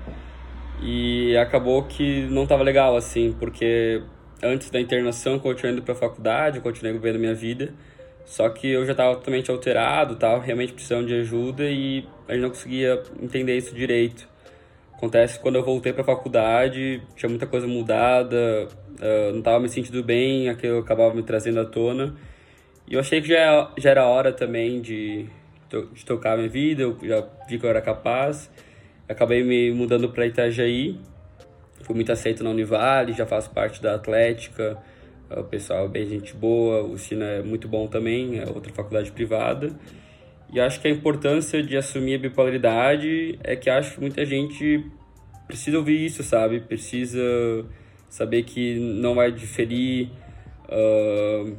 e 0.83 1.37
acabou 1.37 1.85
que 1.85 2.27
não 2.29 2.47
tava 2.47 2.63
legal 2.63 2.97
assim, 2.97 3.35
porque 3.39 4.03
antes 4.43 4.71
da 4.71 4.81
internação, 4.81 5.39
continuei 5.39 5.75
indo 5.75 5.83
para 5.83 5.95
faculdade, 5.95 6.61
continuei 6.61 6.93
vivendo 6.93 7.19
minha 7.19 7.35
vida. 7.35 7.73
Só 8.25 8.49
que 8.51 8.69
eu 8.69 8.85
já 8.85 8.93
estava 8.93 9.15
totalmente 9.15 9.51
alterado, 9.51 10.15
estava 10.15 10.43
realmente 10.43 10.75
precisando 10.75 11.07
de 11.07 11.15
ajuda 11.15 11.65
e 11.65 12.07
a 12.29 12.35
gente 12.35 12.43
não 12.43 12.51
conseguia 12.51 13.03
entender 13.23 13.57
isso 13.57 13.75
direito. 13.75 14.29
Acontece 14.99 15.37
que 15.37 15.43
quando 15.45 15.55
eu 15.55 15.65
voltei 15.65 15.93
para 15.93 16.03
a 16.03 16.05
faculdade, 16.05 17.01
tinha 17.15 17.29
muita 17.29 17.47
coisa 17.47 17.69
mudada, 17.69 18.67
uh, 18.99 19.31
não 19.31 19.39
estava 19.39 19.61
me 19.61 19.69
sentindo 19.69 20.03
bem, 20.03 20.49
aquilo 20.49 20.81
acabava 20.81 21.15
me 21.15 21.23
trazendo 21.23 21.61
à 21.61 21.65
tona. 21.65 22.17
E 22.85 22.95
eu 22.95 23.01
achei 23.01 23.23
que 23.23 23.29
já, 23.29 23.73
já 23.79 23.91
era 23.91 24.05
hora 24.09 24.33
também 24.33 24.81
de, 24.81 25.27
de 25.95 26.05
tocar 26.05 26.37
minha 26.37 26.49
vida, 26.49 26.83
eu 26.83 26.99
já 27.01 27.25
vi 27.49 27.61
que 27.61 27.65
eu 27.65 27.71
era 27.71 27.81
capaz. 27.81 28.51
Acabei 29.09 29.45
me 29.45 29.71
mudando 29.71 30.09
para 30.09 30.27
Itajaí, 30.27 30.99
fui 31.83 31.95
muito 31.95 32.11
aceito 32.11 32.43
na 32.43 32.51
Univale, 32.51 33.13
já 33.13 33.25
faço 33.25 33.51
parte 33.51 33.81
da 33.81 33.95
Atlética, 33.95 34.83
o 35.31 35.45
pessoal 35.45 35.85
é 35.85 35.89
bem 35.89 36.09
gente 36.09 36.35
boa, 36.35 36.83
o 36.83 36.99
Sina 36.99 37.25
é 37.25 37.43
muito 37.43 37.69
bom 37.69 37.87
também, 37.87 38.41
é 38.41 38.49
outra 38.49 38.73
faculdade 38.73 39.13
privada. 39.13 39.71
E 40.53 40.61
acho 40.61 40.81
que 40.81 40.89
a 40.89 40.91
importância 40.91 41.63
de 41.63 41.77
assumir 41.77 42.15
a 42.15 42.19
bipolaridade 42.19 43.39
é 43.43 43.55
que 43.55 43.69
acho 43.69 43.95
que 43.95 44.01
muita 44.01 44.25
gente 44.25 44.85
precisa 45.47 45.79
ouvir 45.79 46.05
isso, 46.05 46.23
sabe? 46.23 46.61
Precisa 46.61 47.21
saber 48.09 48.43
que 48.45 48.79
não 48.79 49.15
vai 49.15 49.31
diferir, 49.31 50.09
uh, 50.69 51.57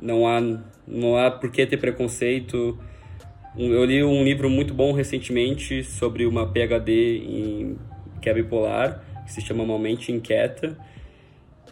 não 0.00 0.26
há 0.26 0.40
não 0.86 1.16
há 1.16 1.30
por 1.30 1.50
que 1.50 1.66
ter 1.66 1.76
preconceito. 1.76 2.78
Eu 3.56 3.84
li 3.84 4.02
um 4.04 4.22
livro 4.24 4.48
muito 4.48 4.72
bom 4.72 4.92
recentemente 4.92 5.82
sobre 5.82 6.26
uma 6.26 6.46
PhD 6.46 7.18
em 7.18 7.78
que 8.20 8.28
é 8.28 8.34
bipolar 8.34 9.04
que 9.28 9.32
se 9.34 9.42
chama 9.42 9.62
Uma 9.62 9.78
Mente 9.78 10.10
Inquieta, 10.10 10.74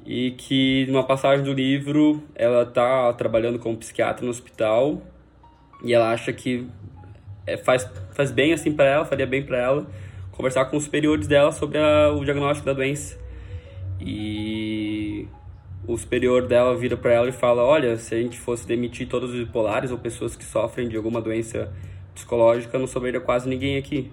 e 0.05 0.33
que 0.33 0.87
numa 0.88 1.03
passagem 1.03 1.42
do 1.42 1.53
livro 1.53 2.23
ela 2.35 2.62
está 2.62 3.12
trabalhando 3.14 3.59
como 3.59 3.77
psiquiatra 3.79 4.25
no 4.25 4.31
hospital 4.31 5.03
e 5.83 5.93
ela 5.93 6.11
acha 6.11 6.33
que 6.33 6.69
é, 7.47 7.57
faz, 7.57 7.89
faz 8.12 8.31
bem 8.31 8.53
assim 8.53 8.73
para 8.73 8.87
ela, 8.87 9.05
faria 9.05 9.27
bem 9.27 9.45
para 9.45 9.59
ela 9.59 9.87
conversar 10.37 10.67
com 10.67 10.77
os 10.77 10.85
superiores 10.85 11.27
dela 11.27 11.51
sobre 11.51 11.79
a, 11.79 12.12
o 12.12 12.25
diagnóstico 12.25 12.67
da 12.67 12.75
doença. 12.75 13.19
E 14.01 15.27
o 15.87 15.97
superior 15.97 16.47
dela 16.47 16.77
vira 16.77 16.97
para 16.97 17.12
ela 17.12 17.29
e 17.29 17.33
fala: 17.33 17.65
Olha, 17.65 17.97
se 17.97 18.15
a 18.15 18.21
gente 18.21 18.39
fosse 18.39 18.67
demitir 18.67 19.09
todos 19.09 19.31
os 19.31 19.39
bipolares 19.39 19.91
ou 19.91 19.99
pessoas 19.99 20.37
que 20.37 20.45
sofrem 20.45 20.89
de 20.89 20.97
alguma 20.97 21.21
doença 21.21 21.73
psicológica, 22.15 22.79
não 22.79 22.87
sobraria 22.87 23.21
quase 23.21 23.49
ninguém 23.49 23.79
aqui. 23.79 24.12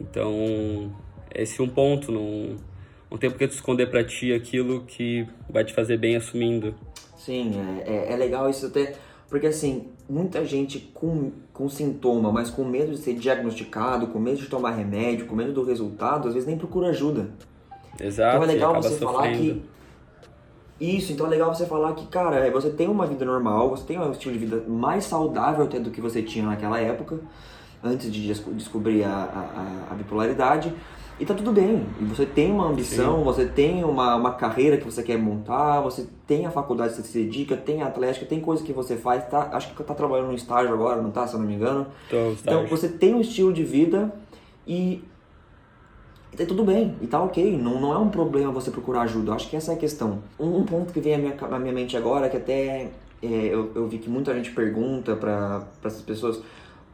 Então, 0.00 0.94
esse 1.34 1.62
um 1.62 1.68
ponto, 1.68 2.10
não, 2.10 2.56
não 3.10 3.16
tem 3.16 3.30
por 3.30 3.38
que 3.38 3.48
tu 3.48 3.52
esconder 3.52 3.86
pra 3.88 4.04
ti 4.04 4.32
aquilo 4.32 4.82
que 4.82 5.26
vai 5.48 5.64
te 5.64 5.72
fazer 5.72 5.96
bem 5.96 6.16
assumindo. 6.16 6.74
Sim, 7.16 7.52
é, 7.86 7.90
é, 7.90 8.12
é 8.12 8.16
legal 8.16 8.48
isso 8.48 8.66
até, 8.66 8.94
porque 9.28 9.46
assim, 9.46 9.88
muita 10.08 10.44
gente 10.44 10.78
com, 10.94 11.32
com 11.52 11.68
sintoma, 11.68 12.30
mas 12.30 12.50
com 12.50 12.64
medo 12.64 12.92
de 12.92 12.98
ser 12.98 13.14
diagnosticado, 13.14 14.08
com 14.08 14.18
medo 14.18 14.38
de 14.38 14.46
tomar 14.46 14.72
remédio, 14.72 15.26
com 15.26 15.34
medo 15.34 15.52
do 15.52 15.64
resultado, 15.64 16.28
às 16.28 16.34
vezes 16.34 16.48
nem 16.48 16.56
procura 16.56 16.88
ajuda. 16.88 17.30
Exato. 18.00 18.36
Então 18.36 18.42
é 18.48 18.52
legal 18.52 18.74
você 18.74 18.90
sofrendo. 18.90 19.12
falar 19.12 19.32
que. 19.32 19.62
Isso, 20.78 21.12
então 21.12 21.26
é 21.26 21.30
legal 21.30 21.54
você 21.54 21.64
falar 21.64 21.94
que, 21.94 22.06
cara, 22.06 22.50
você 22.50 22.68
tem 22.68 22.86
uma 22.86 23.06
vida 23.06 23.24
normal, 23.24 23.70
você 23.70 23.84
tem 23.84 23.98
um 23.98 24.12
estilo 24.12 24.34
de 24.34 24.38
vida 24.38 24.62
mais 24.68 25.04
saudável 25.04 25.64
até 25.64 25.80
do 25.80 25.90
que 25.90 26.02
você 26.02 26.22
tinha 26.22 26.44
naquela 26.44 26.78
época, 26.78 27.18
antes 27.82 28.12
de 28.12 28.34
descobrir 28.52 29.02
a, 29.02 29.88
a, 29.88 29.92
a 29.92 29.94
bipolaridade. 29.94 30.74
E 31.18 31.24
tá 31.24 31.32
tudo 31.34 31.50
bem. 31.50 31.86
E 32.00 32.04
você 32.04 32.26
tem 32.26 32.52
uma 32.52 32.68
ambição, 32.68 33.18
Sim. 33.18 33.24
você 33.24 33.46
tem 33.46 33.82
uma, 33.82 34.16
uma 34.16 34.34
carreira 34.34 34.76
que 34.76 34.84
você 34.84 35.02
quer 35.02 35.16
montar, 35.16 35.80
você 35.80 36.06
tem 36.26 36.44
a 36.44 36.50
faculdade 36.50 36.94
que 36.94 37.02
você 37.02 37.08
se 37.08 37.18
dedica, 37.24 37.56
tem 37.56 37.82
a 37.82 37.86
atlética, 37.86 38.26
tem 38.26 38.40
coisa 38.40 38.62
que 38.62 38.72
você 38.72 38.96
faz. 38.96 39.26
Tá, 39.28 39.48
acho 39.52 39.74
que 39.74 39.82
tá 39.82 39.94
trabalhando 39.94 40.28
no 40.28 40.34
estágio 40.34 40.72
agora, 40.74 41.00
não 41.00 41.10
tá, 41.10 41.26
se 41.26 41.34
eu 41.34 41.40
não 41.40 41.46
me 41.46 41.54
engano. 41.54 41.86
Tô, 42.10 42.32
então 42.32 42.66
você 42.66 42.88
tem 42.88 43.14
um 43.14 43.20
estilo 43.20 43.52
de 43.52 43.64
vida 43.64 44.12
e 44.66 45.02
E 46.38 46.44
tudo 46.44 46.64
bem, 46.64 46.96
e 47.00 47.06
tá 47.06 47.22
ok, 47.22 47.56
não, 47.56 47.80
não 47.80 47.94
é 47.94 47.98
um 47.98 48.10
problema 48.10 48.52
você 48.52 48.70
procurar 48.70 49.02
ajuda, 49.02 49.32
acho 49.32 49.48
que 49.48 49.56
essa 49.56 49.72
é 49.72 49.74
a 49.74 49.78
questão. 49.78 50.22
Um, 50.38 50.58
um 50.58 50.64
ponto 50.64 50.92
que 50.92 51.00
vem 51.00 51.14
à 51.14 51.18
minha, 51.18 51.34
à 51.40 51.58
minha 51.58 51.72
mente 51.72 51.96
agora, 51.96 52.28
que 52.28 52.36
até 52.36 52.90
é, 53.22 53.26
eu, 53.26 53.72
eu 53.74 53.88
vi 53.88 53.98
que 53.98 54.10
muita 54.10 54.34
gente 54.34 54.50
pergunta 54.50 55.16
para 55.16 55.66
essas 55.82 56.02
pessoas, 56.02 56.42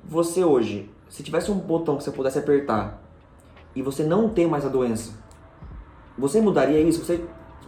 você 0.05 0.45
hoje, 0.45 0.89
se 1.09 1.25
tivesse 1.25 1.51
um 1.51 1.59
botão 1.59 1.97
que 1.97 2.05
você 2.05 2.13
pudesse 2.13 2.39
apertar 2.39 3.03
e 3.75 3.83
você 3.83 4.03
não 4.03 4.29
tem 4.29 4.47
mais 4.47 4.65
a 4.65 4.69
doença, 4.69 5.13
você 6.17 6.41
mudaria 6.41 6.81
isso? 6.81 7.05
Você 7.05 7.21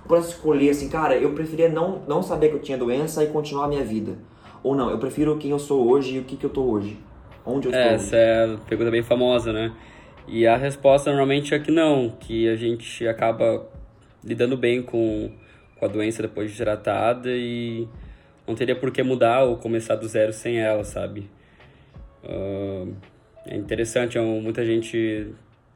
pudesse 0.07 0.31
escolher 0.31 0.71
assim, 0.71 0.89
cara, 0.89 1.17
eu 1.17 1.33
preferia 1.33 1.69
não, 1.69 2.03
não 2.07 2.23
saber 2.23 2.51
que 2.51 2.57
eu 2.57 2.61
tinha 2.61 2.77
doença 2.77 3.25
e 3.25 3.29
continuar 3.29 3.65
a 3.65 3.69
minha 3.69 3.85
vida. 3.85 4.19
Ou 4.63 4.75
não, 4.75 4.91
eu 4.91 4.99
prefiro 4.99 5.37
quem 5.37 5.51
eu 5.51 5.59
sou 5.59 5.89
hoje 5.89 6.17
e 6.17 6.19
o 6.19 6.25
que, 6.25 6.37
que 6.37 6.45
eu 6.45 6.51
tô 6.51 6.63
hoje. 6.63 6.99
Onde 7.45 7.69
eu 7.69 7.75
é, 7.75 7.81
estou. 7.81 7.95
Essa 7.95 8.17
é 8.17 8.55
a 8.55 8.59
pergunta 8.59 8.91
bem 8.91 9.03
famosa, 9.03 9.53
né? 9.53 9.73
E 10.27 10.47
a 10.47 10.57
resposta 10.57 11.11
normalmente 11.11 11.55
é 11.55 11.59
que 11.59 11.71
não, 11.71 12.11
que 12.11 12.49
a 12.49 12.57
gente 12.57 13.07
acaba 13.07 13.67
lidando 14.23 14.57
bem 14.57 14.83
com, 14.83 15.31
com 15.77 15.85
a 15.85 15.89
doença 15.89 16.23
depois 16.23 16.51
de 16.51 16.57
tratada 16.57 17.29
e 17.29 17.87
não 18.47 18.55
teria 18.55 18.75
por 18.75 18.91
que 18.91 19.03
mudar 19.03 19.43
ou 19.43 19.57
começar 19.57 19.97
do 19.97 20.09
zero 20.09 20.33
sem 20.33 20.59
ela, 20.59 20.83
sabe? 20.83 21.31
Uh, 22.25 22.95
é 23.47 23.55
interessante, 23.55 24.17
é 24.17 24.21
muita 24.21 24.65
gente 24.65 25.35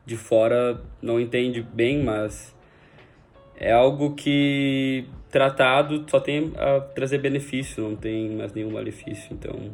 de 0.08 0.16
fora 0.16 0.80
não 1.02 1.20
entende 1.20 1.60
bem, 1.60 2.02
mas 2.02 2.54
é 3.54 3.72
algo 3.72 4.14
que 4.14 5.06
tratado 5.30 6.06
só 6.08 6.18
tem 6.18 6.50
a 6.56 6.80
trazer 6.80 7.18
benefício, 7.18 7.86
não 7.86 7.94
tem 7.94 8.30
mais 8.30 8.54
nenhum 8.54 8.72
malefício, 8.72 9.28
então 9.30 9.52
não 9.52 9.70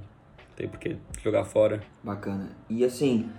tem 0.57 0.69
por 0.69 0.81
que 0.81 0.97
jogar 1.23 1.45
fora. 1.45 1.81
Bacana. 2.03 2.51
E 2.69 2.85
assim, 2.85 3.31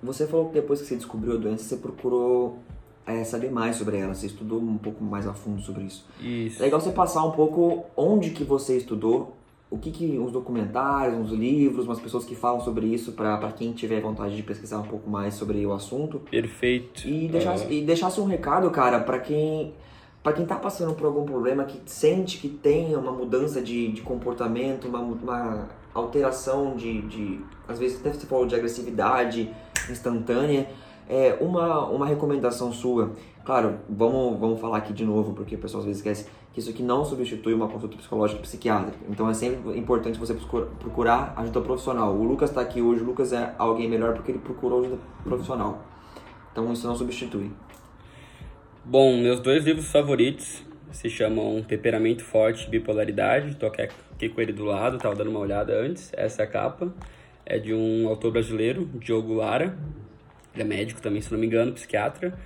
você 0.00 0.28
falou 0.28 0.48
que 0.48 0.54
depois 0.54 0.80
que 0.80 0.86
você 0.86 0.94
descobriu 0.94 1.34
a 1.34 1.36
doença, 1.36 1.64
você 1.64 1.76
procurou 1.76 2.60
é, 3.04 3.24
saber 3.24 3.50
mais 3.50 3.74
sobre 3.74 3.98
ela, 3.98 4.14
você 4.14 4.26
estudou 4.26 4.60
um 4.60 4.78
pouco 4.78 5.02
mais 5.02 5.26
a 5.26 5.34
fundo 5.34 5.60
sobre 5.60 5.82
isso. 5.82 6.06
Isso. 6.20 6.62
É 6.62 6.66
legal 6.66 6.80
você 6.80 6.92
passar 6.92 7.24
um 7.24 7.32
pouco 7.32 7.84
onde 7.96 8.30
que 8.30 8.44
você 8.44 8.76
estudou, 8.76 9.36
o 9.72 9.78
que 9.78 9.90
que 9.90 10.18
os 10.18 10.30
documentários, 10.30 11.18
uns 11.18 11.30
livros, 11.30 11.86
umas 11.86 11.98
pessoas 11.98 12.26
que 12.26 12.34
falam 12.34 12.60
sobre 12.60 12.86
isso 12.86 13.12
para 13.12 13.50
quem 13.52 13.72
tiver 13.72 14.02
vontade 14.02 14.36
de 14.36 14.42
pesquisar 14.42 14.78
um 14.78 14.86
pouco 14.86 15.08
mais 15.08 15.32
sobre 15.32 15.64
o 15.64 15.72
assunto. 15.72 16.20
Perfeito. 16.20 17.08
E 17.08 17.26
deixasse, 17.26 17.64
uh... 17.64 17.72
e 17.72 17.80
deixasse 17.80 18.20
um 18.20 18.26
recado, 18.26 18.70
cara, 18.70 19.00
para 19.00 19.18
quem 19.18 19.72
para 20.22 20.34
quem 20.34 20.46
tá 20.46 20.54
passando 20.54 20.94
por 20.94 21.06
algum 21.06 21.24
problema, 21.24 21.64
que 21.64 21.80
sente 21.86 22.38
que 22.38 22.48
tem 22.48 22.94
uma 22.94 23.10
mudança 23.10 23.60
de, 23.60 23.90
de 23.90 24.02
comportamento, 24.02 24.86
uma, 24.86 25.00
uma 25.00 25.68
alteração 25.92 26.76
de, 26.76 27.02
de, 27.02 27.40
às 27.66 27.80
vezes 27.80 27.98
até 27.98 28.12
você 28.12 28.26
falou 28.26 28.46
de 28.46 28.54
agressividade 28.54 29.50
instantânea, 29.90 30.68
é 31.08 31.36
uma, 31.40 31.86
uma 31.86 32.06
recomendação 32.06 32.72
sua. 32.72 33.10
Claro, 33.44 33.78
vamos, 33.88 34.38
vamos 34.38 34.60
falar 34.60 34.78
aqui 34.78 34.92
de 34.92 35.04
novo, 35.04 35.32
porque 35.32 35.56
o 35.56 35.58
pessoal 35.58 35.80
às 35.80 35.86
vezes 35.86 35.98
esquece 35.98 36.30
que 36.52 36.60
isso 36.60 36.70
aqui 36.70 36.82
não 36.82 37.04
substitui 37.04 37.54
uma 37.54 37.66
consulta 37.66 37.96
psicológica 37.96 38.40
e 38.40 38.42
psiquiátrica. 38.42 38.98
Então 39.08 39.28
é 39.28 39.34
sempre 39.34 39.78
importante 39.78 40.18
você 40.18 40.34
procurar 40.34 41.32
ajuda 41.36 41.60
profissional. 41.60 42.14
O 42.14 42.24
Lucas 42.24 42.50
está 42.50 42.60
aqui 42.60 42.82
hoje, 42.82 43.02
o 43.02 43.04
Lucas 43.04 43.32
é 43.32 43.54
alguém 43.58 43.88
melhor 43.88 44.14
porque 44.14 44.32
ele 44.32 44.38
procurou 44.38 44.80
ajuda 44.80 44.98
profissional. 45.24 45.82
Então 46.52 46.70
isso 46.72 46.86
não 46.86 46.94
substitui. 46.94 47.50
Bom, 48.84 49.16
meus 49.16 49.40
dois 49.40 49.64
livros 49.64 49.90
favoritos 49.90 50.62
se 50.90 51.08
chamam 51.08 51.62
Temperamento 51.62 52.22
Forte 52.22 52.66
e 52.66 52.70
Bipolaridade. 52.70 53.56
Tô 53.56 53.66
aqui 53.66 54.28
com 54.28 54.40
ele 54.40 54.52
do 54.52 54.64
lado, 54.64 54.98
tava 54.98 55.14
dando 55.14 55.30
uma 55.30 55.40
olhada 55.40 55.72
antes. 55.72 56.12
Essa 56.14 56.42
é 56.42 56.44
a 56.44 56.48
capa. 56.48 56.92
É 57.46 57.58
de 57.58 57.72
um 57.72 58.08
autor 58.08 58.32
brasileiro, 58.32 58.84
Diogo 58.96 59.34
Lara. 59.34 59.76
Ele 60.52 60.62
é 60.62 60.66
médico 60.66 61.00
também, 61.00 61.22
se 61.22 61.32
não 61.32 61.38
me 61.38 61.46
engano, 61.46 61.72
psiquiatra. 61.72 62.38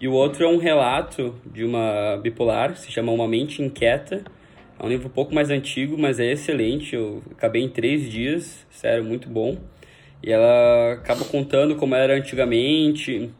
E 0.00 0.08
o 0.08 0.12
outro 0.12 0.42
é 0.42 0.48
um 0.48 0.56
relato 0.56 1.34
de 1.44 1.62
uma 1.62 2.16
bipolar, 2.22 2.74
se 2.74 2.90
chama 2.90 3.12
Uma 3.12 3.28
Mente 3.28 3.60
Inquieta. 3.60 4.24
É 4.78 4.82
um 4.82 4.88
livro 4.88 5.08
um 5.08 5.10
pouco 5.10 5.34
mais 5.34 5.50
antigo, 5.50 5.98
mas 5.98 6.18
é 6.18 6.32
excelente. 6.32 6.96
Eu 6.96 7.22
acabei 7.32 7.62
em 7.62 7.68
três 7.68 8.10
dias, 8.10 8.66
sério, 8.70 9.04
muito 9.04 9.28
bom. 9.28 9.58
E 10.22 10.32
ela 10.32 10.94
acaba 10.94 11.22
contando 11.26 11.76
como 11.76 11.94
era 11.94 12.16
antigamente, 12.16 13.30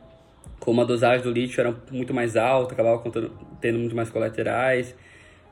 como 0.58 0.82
a 0.82 0.84
dosagem 0.84 1.22
do 1.22 1.32
lítio 1.32 1.62
era 1.62 1.74
muito 1.90 2.12
mais 2.12 2.36
alta, 2.36 2.74
acabava 2.74 2.98
contando, 2.98 3.32
tendo 3.58 3.78
muito 3.78 3.96
mais 3.96 4.10
colaterais, 4.10 4.94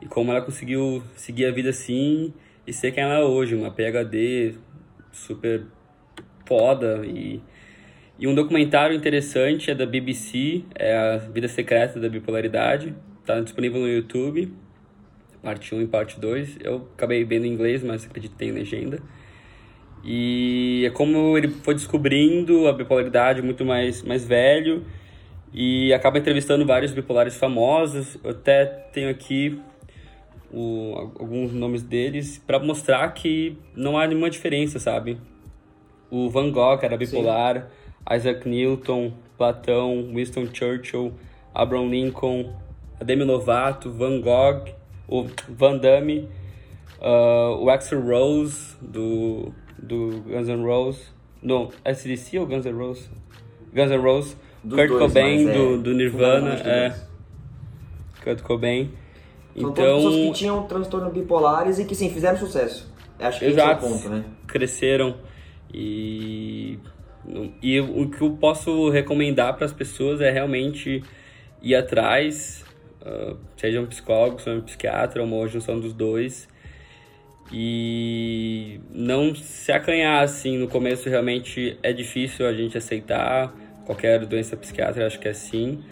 e 0.03 0.07
como 0.07 0.31
ela 0.31 0.42
conseguiu 0.42 1.03
seguir 1.16 1.47
a 1.47 1.51
vida 1.51 1.71
assim 1.71 2.35
e 2.66 2.73
ser 2.73 2.92
quem 2.92 3.03
ela 3.03 3.21
é 3.21 3.25
hoje, 3.25 3.55
uma 3.55 3.71
PhD 3.71 4.57
super 5.11 5.62
foda 6.44 7.01
e 7.07 7.40
e 8.18 8.26
um 8.26 8.35
documentário 8.35 8.96
interessante 8.96 9.70
é 9.70 9.74
da 9.76 9.87
BBC, 9.87 10.64
é 10.74 10.96
a 10.96 11.16
Vida 11.18 11.46
Secreta 11.46 12.00
da 12.00 12.09
Bipolaridade. 12.09 12.92
Está 13.20 13.38
disponível 13.38 13.81
no 13.81 13.88
YouTube, 13.88 14.52
parte 15.40 15.72
1 15.72 15.83
e 15.83 15.87
parte 15.87 16.18
2. 16.18 16.59
Eu 16.64 16.88
acabei 16.96 17.24
vendo 17.24 17.44
em 17.44 17.52
inglês, 17.52 17.85
mas 17.85 18.04
acredito 18.04 18.33
que 18.33 18.38
tem 18.38 18.50
legenda. 18.50 19.00
E 20.04 20.83
é 20.85 20.90
como 20.90 21.38
ele 21.38 21.46
foi 21.46 21.74
descobrindo 21.74 22.66
a 22.66 22.72
bipolaridade 22.72 23.40
muito 23.40 23.64
mais, 23.64 24.02
mais 24.02 24.26
velho 24.26 24.85
e 25.52 25.92
acaba 25.92 26.18
entrevistando 26.18 26.66
vários 26.66 26.92
bipolares 26.92 27.37
famosos. 27.37 28.18
Eu 28.24 28.33
até 28.33 28.66
tenho 28.66 29.11
aqui 29.11 29.61
o, 30.52 31.12
alguns 31.20 31.52
nomes 31.52 31.85
deles 31.85 32.42
para 32.44 32.59
mostrar 32.59 33.09
que 33.12 33.57
não 33.76 33.96
há 33.96 34.09
nenhuma 34.09 34.28
diferença, 34.28 34.81
sabe? 34.81 35.20
O 36.11 36.28
Van 36.28 36.50
Gogh 36.50 36.81
era 36.83 36.96
bipolar. 36.96 37.61
Sim 37.61 37.88
Isaac 38.11 38.49
Newton, 38.49 39.12
Platão, 39.37 40.11
Winston 40.14 40.49
Churchill, 40.53 41.12
Abraham 41.55 41.90
Lincoln, 41.90 42.53
Demi 43.05 43.25
Lovato, 43.25 43.90
Van 43.90 44.21
Gogh, 44.21 44.68
o 45.09 45.27
Van 45.49 45.79
Damme, 45.79 46.29
uh, 47.01 47.57
o 47.61 47.71
Axel 47.71 48.01
Rose 48.01 48.77
do, 48.81 49.53
do 49.79 50.23
Guns 50.27 50.49
N' 50.49 50.64
Roses, 50.64 51.12
não, 51.42 51.71
SDC 51.85 52.38
ou 52.38 52.47
Guns 52.47 52.64
N' 52.64 52.73
Roses? 52.73 53.11
Guns 53.73 53.90
N' 53.90 54.01
Roses, 54.01 54.37
Kurt 54.62 54.88
dois, 54.88 54.90
Cobain 54.90 55.49
é, 55.49 55.53
do, 55.53 55.83
do 55.83 55.94
Nirvana, 55.94 56.55
é, 56.55 56.94
Kurt 58.23 58.42
Cobain. 58.42 58.90
São 59.57 59.71
então, 59.71 59.97
pessoas 59.97 60.14
que 60.14 60.33
tinham 60.33 60.62
transtorno 60.64 61.11
bipolares 61.11 61.79
e 61.79 61.85
que 61.85 61.94
sim, 61.94 62.11
fizeram 62.11 62.38
sucesso. 62.38 62.92
Acho 63.18 63.40
que 63.40 63.47
exato, 63.47 63.85
esse 63.85 63.85
é 63.85 63.88
o 63.88 63.99
ponto, 63.99 64.09
né? 64.09 64.25
Cresceram 64.47 65.16
e 65.73 66.79
e 67.62 67.81
o 67.81 68.09
que 68.09 68.23
eu 68.23 68.31
posso 68.33 68.88
recomendar 68.91 69.55
para 69.55 69.67
as 69.67 69.73
pessoas 69.73 70.21
é 70.21 70.31
realmente 70.31 71.03
ir 71.62 71.75
atrás, 71.75 72.64
uh, 73.03 73.37
seja 73.57 73.81
um 73.81 73.87
psicólogo, 73.87 74.41
seja 74.41 74.57
um 74.57 74.62
psiquiatra, 74.62 75.23
uma 75.23 75.47
junção 75.47 75.79
dos 75.79 75.93
dois. 75.93 76.49
E 77.53 78.81
não 78.91 79.35
se 79.35 79.73
acanhar 79.73 80.23
assim. 80.23 80.59
No 80.59 80.69
começo 80.69 81.09
realmente 81.09 81.79
é 81.83 81.93
difícil 81.93 82.47
a 82.47 82.53
gente 82.53 82.77
aceitar 82.77 83.55
qualquer 83.87 84.25
doença 84.27 84.57
psiquiátrica, 84.57 85.07
acho 85.07 85.19
que 85.19 85.29
é 85.29 85.33
sim. 85.33 85.83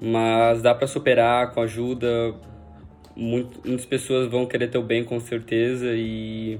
Mas 0.00 0.62
dá 0.62 0.74
para 0.74 0.86
superar 0.86 1.52
com 1.52 1.60
ajuda. 1.60 2.34
muitas 3.16 3.86
pessoas 3.86 4.28
vão 4.30 4.46
querer 4.46 4.68
ter 4.68 4.78
o 4.78 4.82
bem 4.82 5.04
com 5.04 5.18
certeza 5.18 5.92
e 5.94 6.58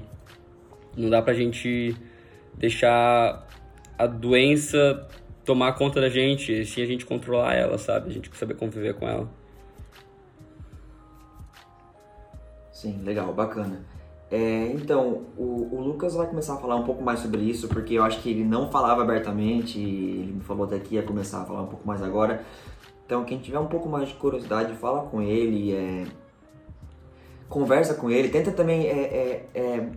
não 0.97 1.09
dá 1.09 1.21
pra 1.21 1.33
gente 1.33 1.95
deixar 2.57 3.47
a 3.99 4.07
doença 4.07 5.05
tomar 5.43 5.73
conta 5.73 5.99
da 5.99 6.09
gente, 6.09 6.53
e 6.53 6.65
sim 6.65 6.81
a 6.81 6.85
gente 6.85 7.05
controlar 7.05 7.53
ela, 7.53 7.77
sabe? 7.77 8.09
A 8.09 8.13
gente 8.13 8.35
saber 8.37 8.55
conviver 8.55 8.93
com 8.93 9.07
ela. 9.07 9.27
Sim, 12.71 13.01
legal, 13.03 13.33
bacana. 13.33 13.83
É, 14.31 14.67
então, 14.67 15.25
o, 15.35 15.67
o, 15.71 15.81
Lucas 15.81 16.13
vai 16.13 16.27
começar 16.27 16.53
a 16.53 16.57
falar 16.57 16.75
um 16.75 16.83
pouco 16.83 17.03
mais 17.03 17.19
sobre 17.19 17.41
isso, 17.41 17.67
porque 17.67 17.95
eu 17.95 18.03
acho 18.03 18.21
que 18.21 18.29
ele 18.29 18.43
não 18.43 18.71
falava 18.71 19.01
abertamente, 19.01 19.79
ele 19.79 20.33
me 20.33 20.41
falou 20.41 20.65
até 20.65 20.79
que 20.79 20.95
ia 20.95 21.03
começar 21.03 21.41
a 21.41 21.45
falar 21.45 21.63
um 21.63 21.67
pouco 21.67 21.85
mais 21.85 22.01
agora. 22.01 22.45
Então, 23.05 23.25
quem 23.25 23.39
tiver 23.39 23.59
um 23.59 23.67
pouco 23.67 23.89
mais 23.89 24.09
de 24.09 24.13
curiosidade, 24.13 24.73
fala 24.75 25.01
com 25.07 25.21
ele, 25.21 25.73
é, 25.73 26.05
conversa 27.49 27.95
com 27.95 28.09
ele, 28.09 28.29
tenta 28.29 28.51
também 28.51 28.85
é, 28.85 28.99
é, 29.01 29.45
é 29.55 29.89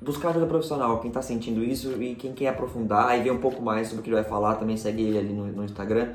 buscar 0.00 0.30
ajuda 0.30 0.46
profissional, 0.46 0.98
quem 1.00 1.08
está 1.08 1.20
sentindo 1.20 1.62
isso 1.62 2.02
e 2.02 2.14
quem 2.14 2.32
quer 2.32 2.48
aprofundar 2.48 3.18
e 3.18 3.22
ver 3.22 3.30
um 3.30 3.38
pouco 3.38 3.60
mais 3.60 3.88
sobre 3.88 4.00
o 4.00 4.02
que 4.02 4.08
ele 4.08 4.20
vai 4.20 4.24
falar, 4.24 4.54
também 4.54 4.76
segue 4.76 5.02
ele 5.02 5.18
ali 5.18 5.32
no, 5.32 5.46
no 5.46 5.64
Instagram. 5.64 6.14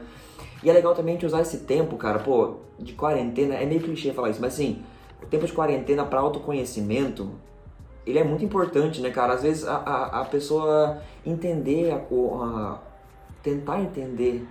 E 0.64 0.70
é 0.70 0.74
legal 0.74 0.96
também 0.96 1.18
usar 1.24 1.42
esse 1.42 1.60
tempo, 1.60 1.96
cara, 1.96 2.20
pô, 2.20 2.56
de 2.80 2.94
quarentena, 2.94 3.56
é 3.56 3.66
meio 3.66 3.82
clichê 3.82 4.12
falar 4.12 4.30
isso, 4.30 4.42
mas 4.42 4.54
assim, 4.54 4.82
o 5.22 5.26
tempo 5.28 5.46
de 5.46 5.54
quarentena 5.54 6.04
para 6.04 6.20
autoconhecimento, 6.20 7.32
ele 8.06 8.18
é 8.18 8.24
muito 8.24 8.44
importante, 8.44 9.02
né, 9.02 9.12
cara? 9.12 9.34
Às 9.34 9.44
vezes 9.44 9.68
a, 9.68 9.76
a, 9.76 10.22
a 10.22 10.26
pessoa 10.26 11.02
entender, 11.26 11.92
a, 11.92 11.98
a, 11.98 12.80
tentar 13.44 13.82
entender 13.82 14.48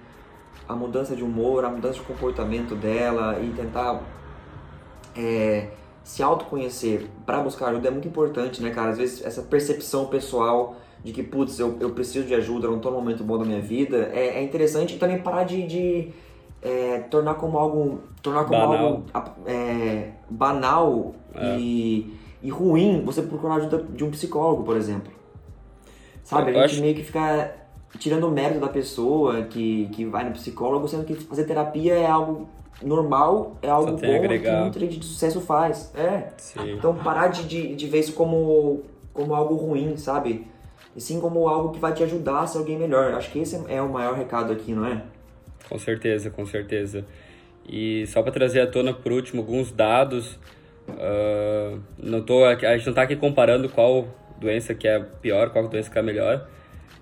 a 0.68 0.74
mudança 0.74 1.16
de 1.16 1.22
humor, 1.22 1.64
a 1.64 1.68
mudança 1.68 1.94
de 1.94 2.02
comportamento 2.02 2.74
dela 2.74 3.38
e 3.40 3.50
tentar 3.50 4.00
é, 5.16 5.70
se 6.04 6.22
autoconhecer 6.22 7.08
para 7.26 7.40
buscar 7.40 7.68
ajuda 7.70 7.88
é 7.88 7.90
muito 7.90 8.06
importante, 8.06 8.62
né, 8.62 8.70
cara? 8.70 8.90
Às 8.90 8.98
vezes 8.98 9.24
essa 9.24 9.42
percepção 9.42 10.06
pessoal 10.06 10.76
de 11.02 11.12
que, 11.12 11.22
putz, 11.22 11.58
eu, 11.58 11.76
eu 11.80 11.90
preciso 11.90 12.26
de 12.26 12.34
ajuda, 12.34 12.66
eu 12.66 12.70
não 12.72 12.78
tô 12.78 12.90
num 12.90 12.98
momento 12.98 13.24
bom 13.24 13.36
da 13.38 13.44
minha 13.44 13.60
vida, 13.60 14.10
é, 14.12 14.38
é 14.38 14.42
interessante 14.42 14.96
também 14.98 15.18
parar 15.18 15.44
de, 15.44 15.66
de 15.66 16.08
é, 16.62 16.98
tornar 17.10 17.34
como 17.34 17.58
algo, 17.58 18.00
tornar 18.22 18.44
como 18.44 18.58
Banal. 18.60 19.02
algo 19.12 19.30
é, 19.46 20.10
banal 20.30 21.14
É. 21.34 21.56
e, 21.58 22.14
e 22.42 22.48
ruim 22.50 23.02
você 23.04 23.20
procurar 23.22 23.56
ajuda 23.56 23.82
de 23.82 24.04
um 24.04 24.10
psicólogo, 24.10 24.62
por 24.62 24.76
exemplo. 24.76 25.10
Sabe, 26.22 26.52
Eu 26.52 26.58
a 26.58 26.62
gente 26.62 26.72
acho- 26.74 26.80
meio 26.80 26.94
que 26.94 27.02
fica 27.02 27.54
tirando 27.98 28.24
o 28.26 28.30
mérito 28.30 28.60
da 28.60 28.68
pessoa 28.68 29.42
que, 29.42 29.88
que 29.92 30.04
vai 30.04 30.24
no 30.24 30.32
psicólogo, 30.32 30.88
sendo 30.88 31.04
que 31.04 31.14
fazer 31.14 31.44
terapia 31.44 31.94
é 31.94 32.06
algo 32.06 32.48
normal, 32.84 33.56
é 33.62 33.68
algo 33.68 33.92
bom 33.92 33.98
que 33.98 34.50
muita 34.50 34.80
gente 34.80 34.98
de 34.98 35.06
sucesso 35.06 35.40
faz. 35.40 35.92
É. 35.96 36.28
Sim. 36.36 36.72
Então 36.72 36.94
parar 36.94 37.28
de, 37.28 37.44
de, 37.44 37.74
de 37.74 37.86
ver 37.86 38.00
isso 38.00 38.12
como, 38.12 38.82
como 39.12 39.34
algo 39.34 39.54
ruim, 39.54 39.96
sabe? 39.96 40.46
E 40.94 41.00
sim 41.00 41.20
como 41.20 41.48
algo 41.48 41.72
que 41.72 41.80
vai 41.80 41.92
te 41.92 42.02
ajudar 42.02 42.40
a 42.40 42.46
ser 42.46 42.58
alguém 42.58 42.78
melhor. 42.78 43.14
Acho 43.14 43.30
que 43.30 43.40
esse 43.40 43.60
é 43.68 43.82
o 43.82 43.88
maior 43.88 44.14
recado 44.14 44.52
aqui, 44.52 44.72
não 44.72 44.86
é? 44.86 45.02
Com 45.68 45.78
certeza, 45.78 46.30
com 46.30 46.46
certeza. 46.46 47.04
E 47.66 48.06
só 48.06 48.22
para 48.22 48.32
trazer 48.32 48.60
à 48.60 48.66
tona 48.66 48.92
por 48.92 49.10
último 49.10 49.40
alguns 49.40 49.72
dados, 49.72 50.38
ah, 50.88 51.78
não 51.98 52.22
tô, 52.22 52.44
a 52.44 52.54
gente 52.54 52.86
não 52.86 52.90
está 52.90 53.02
aqui 53.02 53.16
comparando 53.16 53.68
qual 53.68 54.06
doença 54.38 54.74
que 54.74 54.86
é 54.86 55.00
pior, 55.00 55.50
qual 55.50 55.68
doença 55.68 55.90
que 55.90 55.98
é 55.98 56.02
melhor. 56.02 56.46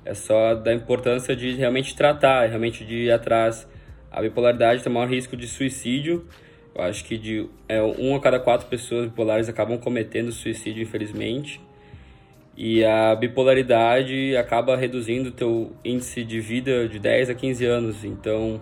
É 0.04 0.14
só 0.14 0.54
da 0.54 0.72
importância 0.72 1.34
de 1.36 1.54
realmente 1.54 1.94
tratar, 1.96 2.48
realmente 2.48 2.84
de 2.84 3.04
ir 3.06 3.12
atrás. 3.12 3.68
A 4.12 4.20
bipolaridade 4.20 4.82
tem 4.82 4.92
maior 4.92 5.08
risco 5.08 5.34
de 5.36 5.48
suicídio. 5.48 6.26
Eu 6.74 6.84
acho 6.84 7.04
que 7.04 7.16
de 7.16 7.48
é, 7.66 7.82
um 7.82 8.14
a 8.14 8.20
cada 8.20 8.38
quatro 8.38 8.66
pessoas 8.66 9.06
bipolares 9.06 9.48
acabam 9.48 9.78
cometendo 9.78 10.30
suicídio, 10.30 10.82
infelizmente. 10.82 11.60
E 12.54 12.84
a 12.84 13.14
bipolaridade 13.14 14.36
acaba 14.36 14.76
reduzindo 14.76 15.30
o 15.30 15.32
teu 15.32 15.72
índice 15.82 16.22
de 16.22 16.38
vida 16.40 16.86
de 16.86 16.98
10 16.98 17.30
a 17.30 17.34
15 17.34 17.64
anos. 17.64 18.04
Então, 18.04 18.60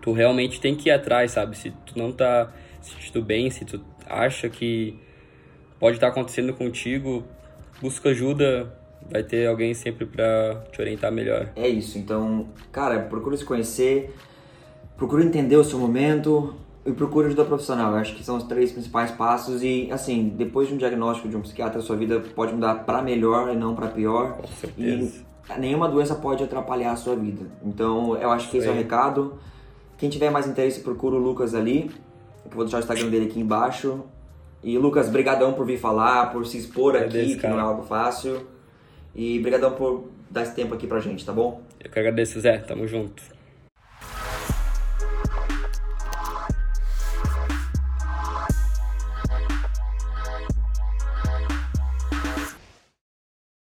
tu 0.00 0.12
realmente 0.12 0.60
tem 0.60 0.76
que 0.76 0.88
ir 0.88 0.92
atrás, 0.92 1.32
sabe? 1.32 1.58
Se 1.58 1.72
tu 1.84 1.98
não 1.98 2.12
tá 2.12 2.52
se 2.80 2.92
sentindo 2.92 3.20
bem, 3.20 3.50
se 3.50 3.64
tu 3.64 3.80
acha 4.08 4.48
que 4.48 4.96
pode 5.80 5.96
estar 5.96 6.08
acontecendo 6.08 6.54
contigo, 6.54 7.24
busca 7.80 8.10
ajuda, 8.10 8.72
vai 9.10 9.24
ter 9.24 9.48
alguém 9.48 9.74
sempre 9.74 10.06
para 10.06 10.64
te 10.70 10.80
orientar 10.80 11.10
melhor. 11.10 11.50
É 11.56 11.66
isso. 11.66 11.98
Então, 11.98 12.48
cara, 12.70 13.00
procura 13.00 13.36
se 13.36 13.44
conhecer, 13.44 14.14
procura 14.96 15.24
entender 15.24 15.56
o 15.56 15.64
seu 15.64 15.78
momento 15.78 16.54
e 16.84 16.92
procura 16.92 17.26
ajuda 17.28 17.44
profissional. 17.44 17.92
Eu 17.92 17.98
acho 17.98 18.14
que 18.14 18.24
são 18.24 18.36
os 18.36 18.44
três 18.44 18.72
principais 18.72 19.10
passos 19.10 19.62
e, 19.62 19.88
assim, 19.92 20.32
depois 20.36 20.68
de 20.68 20.74
um 20.74 20.76
diagnóstico 20.76 21.28
de 21.28 21.36
um 21.36 21.40
psiquiatra, 21.40 21.80
sua 21.80 21.96
vida 21.96 22.20
pode 22.34 22.52
mudar 22.52 22.74
para 22.84 23.02
melhor 23.02 23.52
e 23.52 23.56
não 23.56 23.74
para 23.74 23.88
pior. 23.88 24.32
Com 24.34 24.44
E 24.44 24.48
certeza. 24.48 25.24
nenhuma 25.58 25.88
doença 25.88 26.14
pode 26.14 26.42
atrapalhar 26.42 26.92
a 26.92 26.96
sua 26.96 27.14
vida. 27.14 27.46
Então, 27.64 28.16
eu 28.16 28.30
acho 28.30 28.50
que 28.50 28.56
esse 28.58 28.66
é 28.66 28.70
o 28.70 28.74
recado. 28.74 29.34
Quem 29.98 30.08
tiver 30.10 30.30
mais 30.30 30.46
interesse, 30.46 30.80
procura 30.80 31.14
o 31.14 31.18
Lucas 31.18 31.54
ali. 31.54 31.90
Eu 32.44 32.50
vou 32.50 32.64
deixar 32.64 32.78
o 32.78 32.80
Instagram 32.80 33.08
dele 33.08 33.26
aqui 33.26 33.38
embaixo. 33.38 34.00
E 34.64 34.76
Lucas, 34.78 35.08
brigadão 35.08 35.52
por 35.52 35.64
vir 35.66 35.78
falar, 35.78 36.32
por 36.32 36.44
se 36.46 36.58
expor 36.58 36.96
aqui, 36.96 37.36
que 37.36 37.46
não 37.46 37.58
é 37.58 37.62
algo 37.62 37.82
fácil. 37.82 38.46
E 39.14 39.38
brigadão 39.40 39.72
por 39.72 40.08
dar 40.30 40.42
esse 40.42 40.54
tempo 40.54 40.74
aqui 40.74 40.86
pra 40.86 40.98
gente, 40.98 41.24
tá 41.24 41.32
bom? 41.32 41.60
Eu 41.82 41.90
que 41.90 41.98
agradeço, 41.98 42.40
Zé. 42.40 42.58
Tamo 42.58 42.86
junto. 42.86 43.22